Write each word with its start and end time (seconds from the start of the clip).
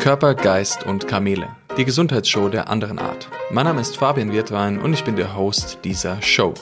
Körper, 0.00 0.34
Geist 0.34 0.86
und 0.86 1.06
Kamele. 1.08 1.46
Die 1.76 1.84
Gesundheitsshow 1.84 2.48
der 2.48 2.70
anderen 2.70 2.98
Art. 2.98 3.28
Mein 3.50 3.66
Name 3.66 3.82
ist 3.82 3.98
Fabian 3.98 4.32
Wirtwein 4.32 4.78
und 4.78 4.94
ich 4.94 5.04
bin 5.04 5.14
der 5.14 5.36
Host 5.36 5.80
dieser 5.84 6.22
Show. 6.22 6.54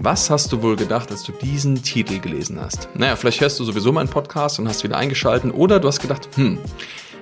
Was 0.00 0.28
hast 0.28 0.50
du 0.50 0.60
wohl 0.60 0.74
gedacht, 0.74 1.12
als 1.12 1.22
du 1.22 1.30
diesen 1.30 1.80
Titel 1.84 2.18
gelesen 2.18 2.60
hast? 2.60 2.88
Naja, 2.94 3.14
vielleicht 3.14 3.40
hörst 3.40 3.60
du 3.60 3.64
sowieso 3.64 3.92
meinen 3.92 4.08
Podcast 4.08 4.58
und 4.58 4.66
hast 4.66 4.82
wieder 4.82 4.96
eingeschalten 4.96 5.52
oder 5.52 5.78
du 5.78 5.86
hast 5.86 6.00
gedacht, 6.00 6.28
hm, 6.34 6.58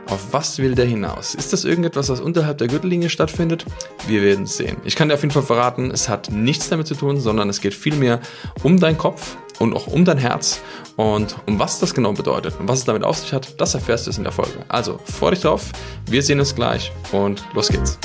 auf 0.07 0.33
was 0.33 0.59
will 0.59 0.75
der 0.75 0.87
hinaus? 0.87 1.35
Ist 1.35 1.53
das 1.53 1.67
irgendetwas, 1.67 2.09
was 2.09 2.23
unterhalb 2.23 2.57
der 2.57 2.69
Gürtellinie 2.69 3.11
stattfindet? 3.11 3.67
Wir 4.07 4.23
werden 4.23 4.45
es 4.45 4.57
sehen. 4.57 4.79
Ich 4.85 4.97
kann 4.97 5.09
dir 5.09 5.15
auf 5.15 5.23
jeden 5.23 5.35
Fall 5.35 5.43
verraten, 5.43 5.91
es 5.91 6.09
hat 6.09 6.31
nichts 6.31 6.71
damit 6.71 6.87
zu 6.87 6.95
tun, 6.95 7.21
sondern 7.21 7.51
es 7.51 7.61
geht 7.61 7.75
vielmehr 7.75 8.21
um 8.63 8.81
deinen 8.81 8.97
Kopf 8.97 9.37
und 9.63 9.75
auch 9.75 9.87
um 9.87 10.05
dein 10.05 10.19
Herz. 10.19 10.61
Und 10.97 11.37
um 11.47 11.61
was 11.61 11.79
das 11.79 11.95
genau 11.95 12.13
bedeutet 12.13 12.59
und 12.59 12.67
was 12.67 12.81
es 12.81 12.85
damit 12.85 13.05
auf 13.05 13.17
sich 13.17 13.33
hat, 13.33 13.61
das 13.61 13.75
erfährst 13.75 14.09
du 14.09 14.11
in 14.11 14.25
der 14.25 14.33
Folge. 14.33 14.65
Also, 14.67 14.99
freu 15.05 15.31
dich 15.31 15.41
drauf, 15.41 15.71
wir 16.07 16.23
sehen 16.23 16.41
uns 16.41 16.55
gleich 16.55 16.91
und 17.13 17.45
los 17.55 17.69
geht's. 17.69 17.97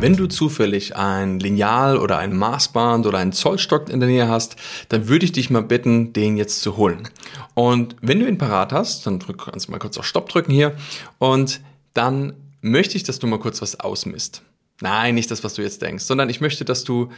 Wenn 0.00 0.16
du 0.16 0.26
zufällig 0.26 0.96
ein 0.96 1.38
Lineal 1.38 1.96
oder 1.96 2.18
ein 2.18 2.36
Maßband 2.36 3.06
oder 3.06 3.18
einen 3.18 3.32
Zollstock 3.32 3.88
in 3.88 4.00
der 4.00 4.08
Nähe 4.08 4.28
hast, 4.28 4.56
dann 4.88 5.08
würde 5.08 5.24
ich 5.24 5.32
dich 5.32 5.50
mal 5.50 5.62
bitten, 5.62 6.12
den 6.12 6.36
jetzt 6.36 6.62
zu 6.62 6.76
holen. 6.76 7.08
Und 7.54 7.96
wenn 8.02 8.18
du 8.18 8.26
ihn 8.26 8.38
parat 8.38 8.72
hast, 8.72 9.06
dann 9.06 9.20
drück, 9.20 9.46
kannst 9.50 9.68
du 9.68 9.72
mal 9.72 9.78
kurz 9.78 9.96
auf 9.96 10.04
Stopp 10.04 10.28
drücken 10.28 10.52
hier 10.52 10.74
und 11.18 11.60
dann 11.94 12.34
möchte 12.60 12.96
ich, 12.96 13.04
dass 13.04 13.20
du 13.20 13.28
mal 13.28 13.38
kurz 13.38 13.62
was 13.62 13.78
ausmisst. 13.78 14.42
Nein, 14.80 15.14
nicht 15.14 15.30
das, 15.30 15.42
was 15.44 15.54
du 15.54 15.62
jetzt 15.62 15.82
denkst, 15.82 16.04
sondern 16.04 16.28
ich 16.28 16.40
möchte, 16.40 16.64
dass 16.64 16.84
du 16.84 17.10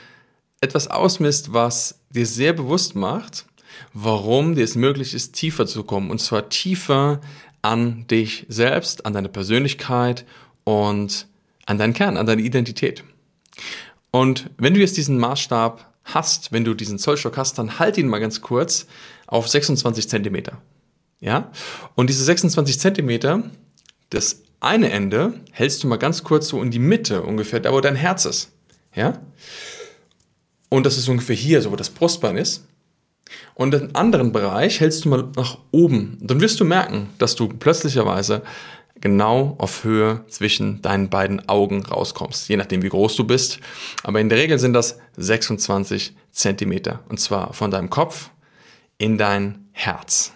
etwas 0.60 0.88
ausmisst, 0.88 1.52
was 1.52 2.00
dir 2.10 2.26
sehr 2.26 2.52
bewusst 2.52 2.94
macht, 2.94 3.46
warum 3.92 4.54
dir 4.54 4.64
es 4.64 4.74
möglich 4.74 5.14
ist, 5.14 5.34
tiefer 5.34 5.66
zu 5.66 5.84
kommen. 5.84 6.10
Und 6.10 6.20
zwar 6.20 6.48
tiefer 6.48 7.20
an 7.62 8.06
dich 8.08 8.46
selbst, 8.48 9.06
an 9.06 9.12
deine 9.12 9.28
Persönlichkeit 9.28 10.24
und 10.64 11.26
an 11.66 11.78
deinen 11.78 11.92
Kern, 11.92 12.16
an 12.16 12.26
deine 12.26 12.42
Identität. 12.42 13.04
Und 14.10 14.50
wenn 14.56 14.74
du 14.74 14.80
jetzt 14.80 14.96
diesen 14.96 15.18
Maßstab 15.18 15.84
hast, 16.04 16.52
wenn 16.52 16.64
du 16.64 16.74
diesen 16.74 16.98
Zollstock 16.98 17.36
hast, 17.36 17.58
dann 17.58 17.78
halt 17.78 17.98
ihn 17.98 18.08
mal 18.08 18.20
ganz 18.20 18.40
kurz 18.40 18.86
auf 19.26 19.48
26 19.48 20.08
Zentimeter. 20.08 20.60
Ja? 21.20 21.50
Und 21.94 22.08
diese 22.08 22.24
26 22.24 22.78
Zentimeter, 22.78 23.42
das 24.10 24.42
eine 24.60 24.90
Ende 24.90 25.34
hältst 25.52 25.82
du 25.82 25.88
mal 25.88 25.96
ganz 25.98 26.24
kurz 26.24 26.48
so 26.48 26.62
in 26.62 26.70
die 26.70 26.78
Mitte, 26.78 27.22
ungefähr 27.22 27.60
da, 27.60 27.72
wo 27.72 27.80
dein 27.80 27.96
Herz 27.96 28.24
ist. 28.24 28.52
Ja? 28.94 29.20
Und 30.68 30.84
das 30.84 30.98
ist 30.98 31.08
ungefähr 31.08 31.36
hier, 31.36 31.62
so 31.62 31.70
wo 31.70 31.76
das 31.76 31.90
Brustbein 31.90 32.36
ist. 32.36 32.66
Und 33.54 33.72
den 33.72 33.94
anderen 33.94 34.32
Bereich 34.32 34.80
hältst 34.80 35.04
du 35.04 35.10
mal 35.10 35.28
nach 35.36 35.58
oben. 35.70 36.18
Dann 36.20 36.40
wirst 36.40 36.60
du 36.60 36.64
merken, 36.64 37.10
dass 37.18 37.34
du 37.34 37.48
plötzlicherweise 37.48 38.42
genau 39.00 39.54
auf 39.58 39.84
Höhe 39.84 40.24
zwischen 40.28 40.82
deinen 40.82 41.08
beiden 41.08 41.48
Augen 41.48 41.84
rauskommst, 41.84 42.48
je 42.48 42.56
nachdem 42.56 42.82
wie 42.82 42.88
groß 42.88 43.16
du 43.16 43.24
bist. 43.24 43.60
Aber 44.02 44.20
in 44.20 44.28
der 44.28 44.38
Regel 44.38 44.58
sind 44.58 44.72
das 44.72 44.98
26 45.16 46.16
Zentimeter 46.30 47.00
und 47.08 47.20
zwar 47.20 47.52
von 47.52 47.70
deinem 47.70 47.90
Kopf 47.90 48.30
in 48.96 49.18
dein 49.18 49.68
Herz. 49.72 50.32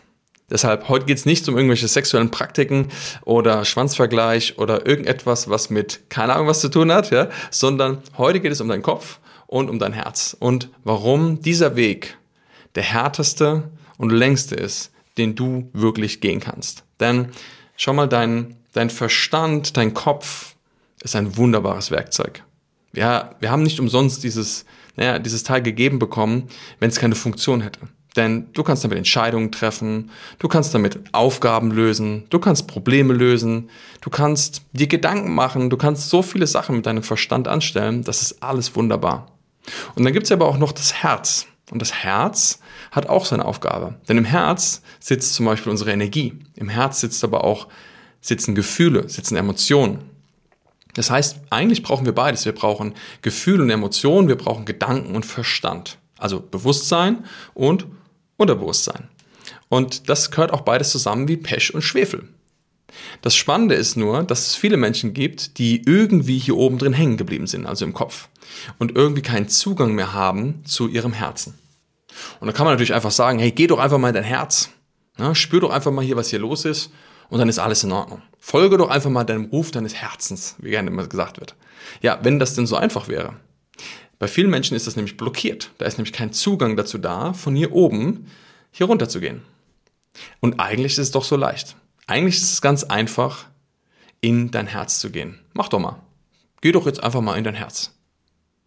Deshalb, 0.53 0.89
heute 0.89 1.07
geht 1.07 1.19
es 1.19 1.27
nicht 1.27 1.49
um 1.49 1.57
irgendwelche 1.57 1.89
sexuellen 1.89 2.31
Praktiken 2.31 2.89
oder 3.25 3.65
Schwanzvergleich 3.65 4.59
oder 4.59 4.87
irgendetwas, 4.87 5.51
was 5.51 5.71
mit 5.71 6.11
keine 6.11 6.35
Ahnung 6.35 6.47
was 6.47 6.61
zu 6.61 6.69
tun 6.69 6.93
hat, 6.93 7.11
ja, 7.11 7.29
sondern 7.51 7.99
heute 8.19 8.39
geht 8.39 8.53
es 8.53 8.61
um 8.61 8.69
deinen 8.69 8.83
Kopf 8.83 9.19
und 9.49 9.69
um 9.69 9.81
dein 9.81 9.93
Herz 9.93 10.37
und 10.39 10.69
warum 10.85 11.41
dieser 11.43 11.75
Weg 11.75 12.17
der 12.77 12.85
härteste 12.85 13.71
und 13.99 14.11
längste 14.11 14.55
ist, 14.55 14.93
den 15.19 15.35
du 15.35 15.69
wirklich 15.73 16.21
gehen 16.21 16.39
kannst. 16.39 16.85
Denn 17.01 17.33
Schau 17.85 17.93
mal, 17.93 18.09
dein, 18.09 18.55
dein 18.75 18.91
Verstand, 18.91 19.77
dein 19.77 19.93
Kopf 19.93 20.55
ist 21.03 21.17
ein 21.17 21.37
wunderbares 21.37 21.91
Werkzeug. 21.91 22.45
Ja, 22.93 23.35
wir 23.41 23.51
haben 23.51 23.65
nicht 23.65 23.81
umsonst 23.81 24.23
dieses, 24.23 24.67
naja, 24.95 25.19
dieses 25.19 25.43
Teil 25.43 25.63
gegeben 25.63 25.99
bekommen, 25.99 26.49
wenn 26.79 26.91
es 26.91 27.01
keine 27.01 27.17
Funktion 27.17 27.61
hätte. 27.61 27.81
Denn 28.17 28.53
du 28.53 28.63
kannst 28.63 28.85
damit 28.85 28.99
Entscheidungen 28.99 29.53
treffen, 29.53 30.11
du 30.39 30.49
kannst 30.49 30.75
damit 30.75 31.01
Aufgaben 31.13 31.71
lösen, 31.71 32.25
du 32.29 32.39
kannst 32.39 32.67
Probleme 32.67 33.15
lösen, 33.15 33.71
du 34.03 34.11
kannst 34.11 34.63
dir 34.73 34.87
Gedanken 34.87 35.35
machen, 35.35 35.71
du 35.71 35.77
kannst 35.77 36.11
so 36.11 36.23
viele 36.23 36.47
Sachen 36.47 36.77
mit 36.77 36.87
deinem 36.87 37.03
Verstand 37.03 37.49
anstellen, 37.49 38.05
das 38.05 38.21
ist 38.21 38.43
alles 38.43 38.77
wunderbar. 38.77 39.29
Und 39.95 40.05
dann 40.05 40.13
gibt 40.13 40.27
es 40.27 40.33
aber 40.33 40.47
auch 40.47 40.59
noch 40.59 40.73
das 40.73 40.93
Herz. 40.93 41.47
Und 41.71 41.81
das 41.81 41.95
Herz 41.95 42.61
hat 42.91 43.09
auch 43.09 43.25
seine 43.25 43.47
Aufgabe. 43.47 43.95
Denn 44.09 44.19
im 44.19 44.27
Herz 44.27 44.83
sitzt 45.01 45.35
zum 45.35 45.47
Beispiel 45.47 45.71
unsere 45.71 45.93
Energie. 45.93 46.35
Im 46.55 46.69
Herz 46.69 47.01
sitzt 47.01 47.25
aber 47.25 47.45
auch, 47.45 47.69
sitzen 48.21 48.55
Gefühle, 48.55 49.09
sitzen 49.09 49.37
Emotionen. 49.37 50.01
Das 50.95 51.11
heißt, 51.11 51.39
eigentlich 51.49 51.83
brauchen 51.83 52.05
wir 52.05 52.15
beides. 52.15 52.45
Wir 52.45 52.53
brauchen 52.53 52.95
Gefühle 53.23 53.63
und 53.63 53.71
Emotionen, 53.71 54.29
wir 54.29 54.37
brauchen 54.37 54.67
Gedanken 54.67 55.17
und 55.17 55.25
Verstand. 55.25 55.99
Also 56.19 56.41
Bewusstsein 56.41 57.25
und 57.55 57.87
Unterbewusstsein. 58.43 59.09
Und 59.69 60.09
das 60.09 60.31
gehört 60.31 60.53
auch 60.53 60.61
beides 60.61 60.91
zusammen 60.91 61.29
wie 61.29 61.37
Pech 61.37 61.75
und 61.75 61.83
Schwefel. 61.83 62.29
Das 63.23 63.35
Spannende 63.35 63.75
ist 63.75 63.97
nur, 63.97 64.23
dass 64.23 64.47
es 64.49 64.55
viele 64.55 64.77
Menschen 64.77 65.15
gibt, 65.15 65.59
die 65.59 65.83
irgendwie 65.87 66.39
hier 66.39 66.57
oben 66.57 66.79
drin 66.79 66.93
hängen 66.93 67.17
geblieben 67.17 67.47
sind, 67.47 67.67
also 67.67 67.85
im 67.85 67.95
Kopf, 67.95 68.29
und 68.79 68.95
irgendwie 68.95 69.23
keinen 69.23 69.49
Zugang 69.49 69.95
mehr 69.95 70.13
haben 70.13 70.63
zu 70.65 70.89
ihrem 70.89 71.13
Herzen. 71.13 71.55
Und 72.41 72.47
da 72.47 72.53
kann 72.53 72.67
man 72.67 72.75
natürlich 72.75 72.95
einfach 72.95 73.11
sagen, 73.11 73.39
hey, 73.39 73.51
geh 73.51 73.67
doch 73.67 73.79
einfach 73.79 73.99
mal 73.99 74.09
in 74.09 74.15
dein 74.15 74.25
Herz. 74.25 74.71
Ja, 75.19 75.35
spür 75.35 75.61
doch 75.61 75.71
einfach 75.71 75.91
mal 75.91 76.05
hier, 76.05 76.17
was 76.17 76.29
hier 76.29 76.39
los 76.39 76.65
ist 76.65 76.91
und 77.29 77.39
dann 77.39 77.49
ist 77.49 77.59
alles 77.59 77.85
in 77.85 77.93
Ordnung. 77.93 78.23
Folge 78.39 78.77
doch 78.77 78.91
einfach 78.91 79.11
mal 79.11 79.25
deinem 79.25 79.47
Ruf 79.47 79.71
deines 79.71 79.95
Herzens, 79.95 80.57
wie 80.59 80.71
gerne 80.71 80.91
immer 80.91 81.07
gesagt 81.07 81.41
wird. 81.41 81.55
Ja, 82.01 82.19
wenn 82.23 82.39
das 82.39 82.55
denn 82.55 82.67
so 82.67 82.77
einfach 82.77 83.09
wäre. 83.09 83.35
Bei 84.23 84.29
vielen 84.29 84.51
Menschen 84.51 84.77
ist 84.77 84.87
das 84.87 84.95
nämlich 84.95 85.17
blockiert. 85.17 85.73
Da 85.79 85.85
ist 85.85 85.99
nämlich 85.99 86.13
kein 86.13 86.33
Zugang 86.33 86.77
dazu 86.77 86.97
da, 86.97 87.33
von 87.33 87.57
hier 87.57 87.73
oben 87.73 88.29
hier 88.71 88.87
runter 88.87 89.09
zu 89.09 89.19
gehen. 89.19 89.43
Und 90.39 90.61
eigentlich 90.61 90.93
ist 90.93 90.99
es 90.99 91.11
doch 91.11 91.25
so 91.25 91.35
leicht. 91.35 91.75
Eigentlich 92.07 92.37
ist 92.37 92.53
es 92.53 92.61
ganz 92.61 92.85
einfach, 92.85 93.47
in 94.21 94.53
dein 94.53 94.69
Herz 94.69 95.01
zu 95.01 95.11
gehen. 95.11 95.41
Mach 95.55 95.69
doch 95.69 95.81
mal. 95.81 96.01
Geh 96.61 96.71
doch 96.71 96.87
jetzt 96.87 97.03
einfach 97.03 97.21
mal 97.21 97.37
in 97.37 97.43
dein 97.43 97.57
Herz. 97.57 97.97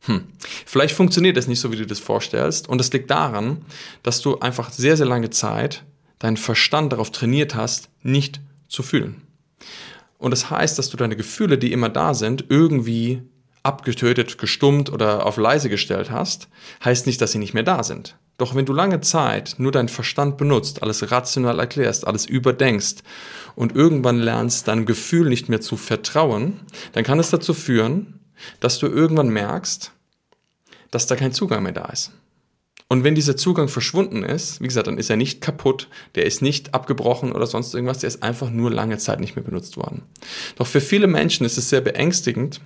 Hm. 0.01 0.25
Vielleicht 0.65 0.93
funktioniert 0.93 1.37
das 1.37 1.47
nicht 1.47 1.61
so, 1.61 1.71
wie 1.71 1.77
du 1.77 1.87
das 1.87 1.99
vorstellst. 1.99 2.67
Und 2.67 2.79
das 2.79 2.91
liegt 2.91 3.09
daran, 3.09 3.63
dass 4.03 4.19
du 4.19 4.39
einfach 4.39 4.73
sehr, 4.73 4.97
sehr 4.97 5.07
lange 5.07 5.29
Zeit 5.29 5.85
deinen 6.19 6.35
Verstand 6.35 6.91
darauf 6.91 7.11
trainiert 7.11 7.55
hast, 7.55 7.87
nicht 8.01 8.41
zu 8.67 8.83
fühlen. 8.83 9.21
Und 10.17 10.31
das 10.31 10.49
heißt, 10.49 10.77
dass 10.77 10.89
du 10.89 10.97
deine 10.97 11.15
Gefühle, 11.15 11.57
die 11.57 11.71
immer 11.71 11.87
da 11.87 12.13
sind, 12.13 12.43
irgendwie 12.49 13.21
abgetötet, 13.65 14.37
gestummt 14.37 14.91
oder 14.91 15.25
auf 15.25 15.37
leise 15.37 15.69
gestellt 15.69 16.11
hast, 16.11 16.47
heißt 16.83 17.07
nicht, 17.07 17.21
dass 17.21 17.31
sie 17.31 17.39
nicht 17.39 17.53
mehr 17.53 17.63
da 17.63 17.83
sind. 17.83 18.17
Doch 18.37 18.53
wenn 18.53 18.65
du 18.65 18.73
lange 18.73 19.01
Zeit 19.01 19.55
nur 19.57 19.71
deinen 19.71 19.87
Verstand 19.87 20.37
benutzt, 20.37 20.83
alles 20.83 21.11
rational 21.11 21.59
erklärst, 21.59 22.05
alles 22.05 22.25
überdenkst 22.25 22.97
und 23.55 23.75
irgendwann 23.75 24.19
lernst, 24.19 24.67
deinem 24.67 24.85
Gefühl 24.85 25.29
nicht 25.29 25.47
mehr 25.47 25.61
zu 25.61 25.77
vertrauen, 25.77 26.59
dann 26.93 27.05
kann 27.05 27.19
es 27.19 27.29
dazu 27.29 27.53
führen, 27.53 28.19
dass 28.59 28.79
du 28.79 28.87
irgendwann 28.87 29.29
merkst, 29.29 29.91
dass 30.91 31.07
da 31.07 31.15
kein 31.15 31.31
Zugang 31.31 31.63
mehr 31.63 31.71
da 31.71 31.85
ist. 31.85 32.11
Und 32.87 33.03
wenn 33.03 33.15
dieser 33.15 33.35
Zugang 33.35 33.67
verschwunden 33.67 34.23
ist, 34.23 34.61
wie 34.61 34.67
gesagt, 34.67 34.87
dann 34.87 34.99
ist 34.99 35.09
er 35.09 35.17
nicht 35.17 35.41
kaputt, 35.41 35.89
der 36.13 36.25
ist 36.25 36.41
nicht 36.41 36.75
abgebrochen 36.75 37.31
oder 37.31 37.47
sonst 37.47 37.73
irgendwas, 37.73 37.99
der 37.99 38.09
ist 38.09 38.21
einfach 38.21 38.51
nur 38.51 38.69
lange 38.69 38.99
Zeit 38.99 39.19
nicht 39.19 39.35
mehr 39.35 39.43
benutzt 39.43 39.75
worden. 39.77 40.03
Doch 40.57 40.67
für 40.67 40.81
viele 40.81 41.07
Menschen 41.07 41.45
ist 41.45 41.57
es 41.57 41.69
sehr 41.69 41.81
beängstigend, 41.81 42.61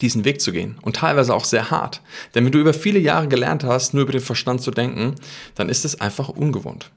diesen 0.00 0.24
Weg 0.24 0.40
zu 0.40 0.52
gehen 0.52 0.78
und 0.82 0.96
teilweise 0.96 1.34
auch 1.34 1.44
sehr 1.44 1.70
hart. 1.70 2.02
Denn 2.34 2.44
wenn 2.44 2.52
du 2.52 2.58
über 2.58 2.74
viele 2.74 2.98
Jahre 2.98 3.28
gelernt 3.28 3.64
hast, 3.64 3.94
nur 3.94 4.02
über 4.02 4.12
den 4.12 4.20
Verstand 4.20 4.60
zu 4.60 4.70
denken, 4.70 5.14
dann 5.54 5.68
ist 5.68 5.84
es 5.84 6.00
einfach 6.00 6.28
ungewohnt. 6.28 6.90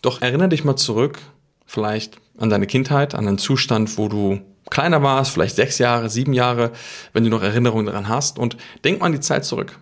Doch 0.00 0.22
erinnere 0.22 0.50
dich 0.50 0.64
mal 0.64 0.76
zurück, 0.76 1.18
vielleicht 1.66 2.18
an 2.38 2.50
deine 2.50 2.66
Kindheit, 2.66 3.14
an 3.14 3.26
einen 3.26 3.38
Zustand, 3.38 3.98
wo 3.98 4.08
du 4.08 4.40
kleiner 4.70 5.02
warst, 5.02 5.32
vielleicht 5.32 5.56
sechs 5.56 5.78
Jahre, 5.78 6.10
sieben 6.10 6.32
Jahre, 6.32 6.72
wenn 7.12 7.24
du 7.24 7.30
noch 7.30 7.42
Erinnerungen 7.42 7.86
daran 7.86 8.08
hast. 8.08 8.38
Und 8.38 8.56
denk 8.84 9.00
mal 9.00 9.06
an 9.06 9.12
die 9.12 9.20
Zeit 9.20 9.44
zurück. 9.44 9.78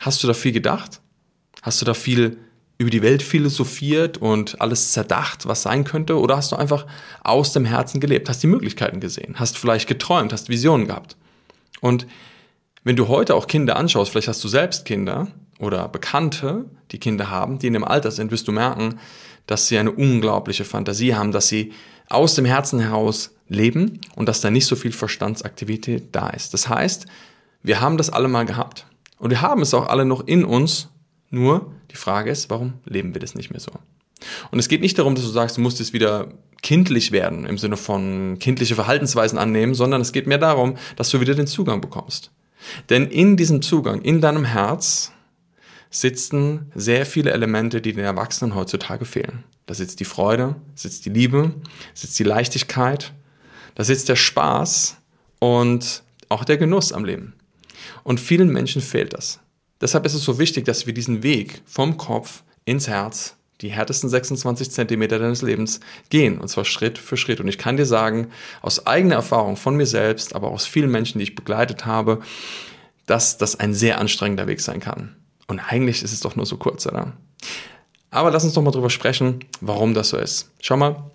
Hast 0.00 0.22
du 0.22 0.26
da 0.26 0.34
viel 0.34 0.52
gedacht? 0.52 1.00
Hast 1.62 1.80
du 1.80 1.84
da 1.84 1.94
viel 1.94 2.38
über 2.78 2.90
die 2.90 3.02
Welt 3.02 3.22
philosophiert 3.22 4.18
und 4.18 4.60
alles 4.60 4.92
zerdacht, 4.92 5.46
was 5.46 5.62
sein 5.62 5.84
könnte? 5.84 6.18
Oder 6.18 6.36
hast 6.36 6.52
du 6.52 6.56
einfach 6.56 6.86
aus 7.22 7.52
dem 7.52 7.64
Herzen 7.64 8.00
gelebt, 8.00 8.28
hast 8.28 8.42
die 8.42 8.46
Möglichkeiten 8.46 9.00
gesehen, 9.00 9.34
hast 9.38 9.58
vielleicht 9.58 9.88
geträumt, 9.88 10.32
hast 10.32 10.48
Visionen 10.48 10.86
gehabt? 10.86 11.16
Und 11.80 12.06
wenn 12.84 12.96
du 12.96 13.08
heute 13.08 13.34
auch 13.34 13.46
Kinder 13.46 13.76
anschaust, 13.76 14.10
vielleicht 14.10 14.28
hast 14.28 14.42
du 14.42 14.48
selbst 14.48 14.84
Kinder 14.84 15.28
oder 15.58 15.88
Bekannte, 15.88 16.66
die 16.90 16.98
Kinder 16.98 17.30
haben, 17.30 17.58
die 17.58 17.66
in 17.66 17.72
dem 17.72 17.84
Alter 17.84 18.10
sind, 18.10 18.30
wirst 18.30 18.48
du 18.48 18.52
merken, 18.52 18.98
dass 19.46 19.66
sie 19.68 19.78
eine 19.78 19.92
unglaubliche 19.92 20.64
Fantasie 20.64 21.14
haben, 21.14 21.32
dass 21.32 21.48
sie 21.48 21.72
aus 22.08 22.34
dem 22.34 22.44
Herzen 22.44 22.80
heraus 22.80 23.34
leben 23.48 24.00
und 24.14 24.28
dass 24.28 24.40
da 24.40 24.50
nicht 24.50 24.66
so 24.66 24.76
viel 24.76 24.92
Verstandsaktivität 24.92 26.08
da 26.12 26.28
ist. 26.28 26.54
Das 26.54 26.68
heißt, 26.68 27.06
wir 27.62 27.80
haben 27.80 27.96
das 27.96 28.10
alle 28.10 28.28
mal 28.28 28.46
gehabt 28.46 28.86
und 29.18 29.30
wir 29.30 29.40
haben 29.40 29.62
es 29.62 29.74
auch 29.74 29.88
alle 29.88 30.04
noch 30.04 30.26
in 30.26 30.44
uns, 30.44 30.88
Nur 31.30 31.74
die 31.90 31.96
Frage 31.96 32.30
ist, 32.30 32.50
warum 32.50 32.74
leben 32.84 33.14
wir 33.14 33.20
das 33.20 33.34
nicht 33.34 33.50
mehr 33.50 33.60
so? 33.60 33.72
Und 34.50 34.58
es 34.58 34.68
geht 34.68 34.80
nicht 34.80 34.98
darum, 34.98 35.14
dass 35.14 35.24
du 35.24 35.30
sagst, 35.30 35.56
du 35.56 35.60
musst 35.60 35.78
jetzt 35.78 35.92
wieder 35.92 36.28
kindlich 36.62 37.12
werden, 37.12 37.46
im 37.46 37.58
Sinne 37.58 37.76
von 37.76 38.38
kindliche 38.38 38.74
Verhaltensweisen 38.74 39.38
annehmen, 39.38 39.74
sondern 39.74 40.00
es 40.00 40.12
geht 40.12 40.26
mehr 40.26 40.38
darum, 40.38 40.76
dass 40.96 41.10
du 41.10 41.20
wieder 41.20 41.34
den 41.34 41.46
Zugang 41.46 41.80
bekommst. 41.80 42.30
Denn 42.90 43.06
in 43.06 43.36
diesem 43.36 43.62
Zugang, 43.62 44.02
in 44.02 44.20
deinem 44.20 44.44
Herz, 44.44 45.12
sitzen 45.90 46.70
sehr 46.74 47.06
viele 47.06 47.32
Elemente, 47.32 47.80
die 47.80 47.92
den 47.92 48.04
Erwachsenen 48.04 48.54
heutzutage 48.54 49.04
fehlen. 49.04 49.44
Da 49.66 49.74
sitzt 49.74 50.00
die 50.00 50.04
Freude, 50.04 50.56
sitzt 50.74 51.06
die 51.06 51.10
Liebe, 51.10 51.54
sitzt 51.94 52.18
die 52.18 52.24
Leichtigkeit, 52.24 53.12
da 53.74 53.84
sitzt 53.84 54.08
der 54.08 54.16
Spaß 54.16 54.96
und 55.38 56.02
auch 56.28 56.44
der 56.44 56.58
Genuss 56.58 56.92
am 56.92 57.04
Leben. 57.04 57.34
Und 58.02 58.20
vielen 58.20 58.52
Menschen 58.52 58.82
fehlt 58.82 59.14
das. 59.14 59.40
Deshalb 59.80 60.04
ist 60.04 60.14
es 60.14 60.24
so 60.24 60.38
wichtig, 60.38 60.64
dass 60.64 60.86
wir 60.86 60.94
diesen 60.94 61.22
Weg 61.22 61.62
vom 61.64 61.96
Kopf 61.96 62.42
ins 62.64 62.88
Herz, 62.88 63.36
die 63.60 63.70
härtesten 63.70 64.08
26 64.08 64.70
Zentimeter 64.70 65.18
deines 65.18 65.42
Lebens, 65.42 65.80
gehen. 66.10 66.38
Und 66.38 66.48
zwar 66.48 66.64
Schritt 66.64 66.98
für 66.98 67.16
Schritt. 67.16 67.40
Und 67.40 67.48
ich 67.48 67.58
kann 67.58 67.76
dir 67.76 67.86
sagen, 67.86 68.28
aus 68.62 68.86
eigener 68.86 69.16
Erfahrung 69.16 69.56
von 69.56 69.76
mir 69.76 69.86
selbst, 69.86 70.34
aber 70.34 70.48
aus 70.50 70.66
vielen 70.66 70.90
Menschen, 70.90 71.18
die 71.18 71.24
ich 71.24 71.34
begleitet 71.34 71.86
habe, 71.86 72.20
dass 73.06 73.38
das 73.38 73.58
ein 73.58 73.74
sehr 73.74 73.98
anstrengender 73.98 74.46
Weg 74.46 74.60
sein 74.60 74.80
kann. 74.80 75.16
Und 75.46 75.60
eigentlich 75.60 76.02
ist 76.02 76.12
es 76.12 76.20
doch 76.20 76.36
nur 76.36 76.46
so 76.46 76.56
kurz, 76.56 76.86
oder? 76.86 77.14
Aber 78.10 78.30
lass 78.30 78.44
uns 78.44 78.54
doch 78.54 78.62
mal 78.62 78.70
drüber 78.70 78.90
sprechen, 78.90 79.40
warum 79.60 79.94
das 79.94 80.10
so 80.10 80.18
ist. 80.18 80.50
Schau 80.60 80.76
mal, 80.76 81.10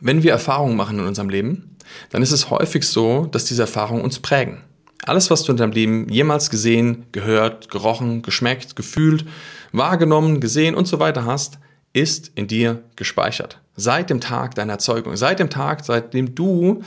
wenn 0.00 0.22
wir 0.22 0.32
Erfahrungen 0.32 0.76
machen 0.76 0.98
in 0.98 1.06
unserem 1.06 1.28
Leben, 1.28 1.76
dann 2.10 2.22
ist 2.22 2.32
es 2.32 2.50
häufig 2.50 2.84
so, 2.84 3.26
dass 3.26 3.44
diese 3.44 3.62
Erfahrungen 3.62 4.02
uns 4.02 4.20
prägen. 4.20 4.62
Alles, 5.04 5.30
was 5.30 5.42
du 5.42 5.52
in 5.52 5.58
deinem 5.58 5.72
Leben 5.72 6.08
jemals 6.08 6.50
gesehen, 6.50 7.06
gehört, 7.12 7.70
gerochen, 7.70 8.22
geschmeckt, 8.22 8.76
gefühlt, 8.76 9.24
wahrgenommen, 9.72 10.40
gesehen 10.40 10.74
und 10.74 10.86
so 10.86 10.98
weiter 10.98 11.24
hast, 11.24 11.58
ist 11.92 12.32
in 12.34 12.46
dir 12.46 12.82
gespeichert. 12.96 13.60
Seit 13.76 14.10
dem 14.10 14.20
Tag 14.20 14.54
deiner 14.54 14.74
Erzeugung, 14.74 15.16
seit 15.16 15.38
dem 15.38 15.50
Tag, 15.50 15.84
seitdem 15.84 16.34
du 16.34 16.82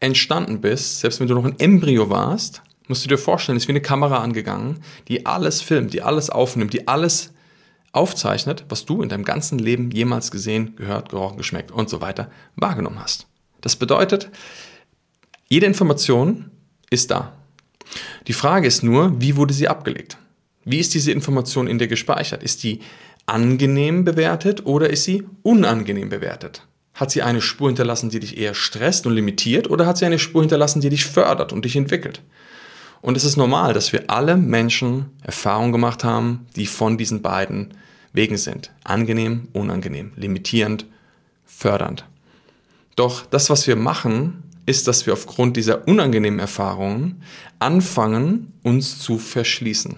entstanden 0.00 0.60
bist, 0.60 1.00
selbst 1.00 1.20
wenn 1.20 1.28
du 1.28 1.34
noch 1.34 1.44
ein 1.44 1.58
Embryo 1.58 2.10
warst, 2.10 2.62
musst 2.88 3.04
du 3.04 3.08
dir 3.08 3.18
vorstellen, 3.18 3.56
ist 3.56 3.68
wie 3.68 3.72
eine 3.72 3.80
Kamera 3.80 4.18
angegangen, 4.18 4.80
die 5.08 5.24
alles 5.24 5.62
filmt, 5.62 5.94
die 5.94 6.02
alles 6.02 6.30
aufnimmt, 6.30 6.72
die 6.72 6.88
alles 6.88 7.32
aufzeichnet, 7.92 8.64
was 8.68 8.84
du 8.86 9.02
in 9.02 9.08
deinem 9.08 9.24
ganzen 9.24 9.58
Leben 9.58 9.90
jemals 9.90 10.30
gesehen, 10.30 10.76
gehört, 10.76 11.10
gerochen, 11.10 11.36
geschmeckt 11.36 11.70
und 11.70 11.88
so 11.88 12.00
weiter 12.00 12.30
wahrgenommen 12.56 13.00
hast. 13.00 13.26
Das 13.60 13.76
bedeutet, 13.76 14.30
jede 15.48 15.66
Information 15.66 16.50
ist 16.90 17.10
da. 17.10 17.32
Die 18.26 18.32
Frage 18.32 18.66
ist 18.66 18.82
nur, 18.82 19.20
wie 19.20 19.36
wurde 19.36 19.54
sie 19.54 19.68
abgelegt? 19.68 20.16
Wie 20.64 20.78
ist 20.78 20.94
diese 20.94 21.12
Information 21.12 21.66
in 21.66 21.78
dir 21.78 21.88
gespeichert? 21.88 22.42
Ist 22.42 22.62
die 22.62 22.80
angenehm 23.26 24.04
bewertet 24.04 24.66
oder 24.66 24.90
ist 24.90 25.04
sie 25.04 25.24
unangenehm 25.42 26.08
bewertet? 26.08 26.66
Hat 26.94 27.10
sie 27.10 27.22
eine 27.22 27.40
Spur 27.40 27.68
hinterlassen, 27.68 28.10
die 28.10 28.20
dich 28.20 28.36
eher 28.36 28.54
stresst 28.54 29.06
und 29.06 29.14
limitiert 29.14 29.70
oder 29.70 29.86
hat 29.86 29.98
sie 29.98 30.04
eine 30.04 30.18
Spur 30.18 30.42
hinterlassen, 30.42 30.80
die 30.80 30.90
dich 30.90 31.06
fördert 31.06 31.52
und 31.52 31.64
dich 31.64 31.76
entwickelt? 31.76 32.22
Und 33.00 33.16
es 33.16 33.24
ist 33.24 33.36
normal, 33.36 33.72
dass 33.72 33.92
wir 33.92 34.04
alle 34.08 34.36
Menschen 34.36 35.06
Erfahrungen 35.22 35.72
gemacht 35.72 36.04
haben, 36.04 36.46
die 36.54 36.66
von 36.66 36.98
diesen 36.98 37.22
beiden 37.22 37.74
Wegen 38.12 38.36
sind. 38.36 38.70
Angenehm, 38.84 39.48
unangenehm, 39.52 40.12
limitierend, 40.16 40.86
fördernd. 41.44 42.04
Doch 42.94 43.26
das, 43.26 43.50
was 43.50 43.66
wir 43.66 43.74
machen, 43.74 44.44
ist, 44.66 44.86
dass 44.86 45.06
wir 45.06 45.14
aufgrund 45.14 45.56
dieser 45.56 45.88
unangenehmen 45.88 46.38
Erfahrungen 46.38 47.22
anfangen, 47.58 48.52
uns 48.62 48.98
zu 48.98 49.18
verschließen. 49.18 49.96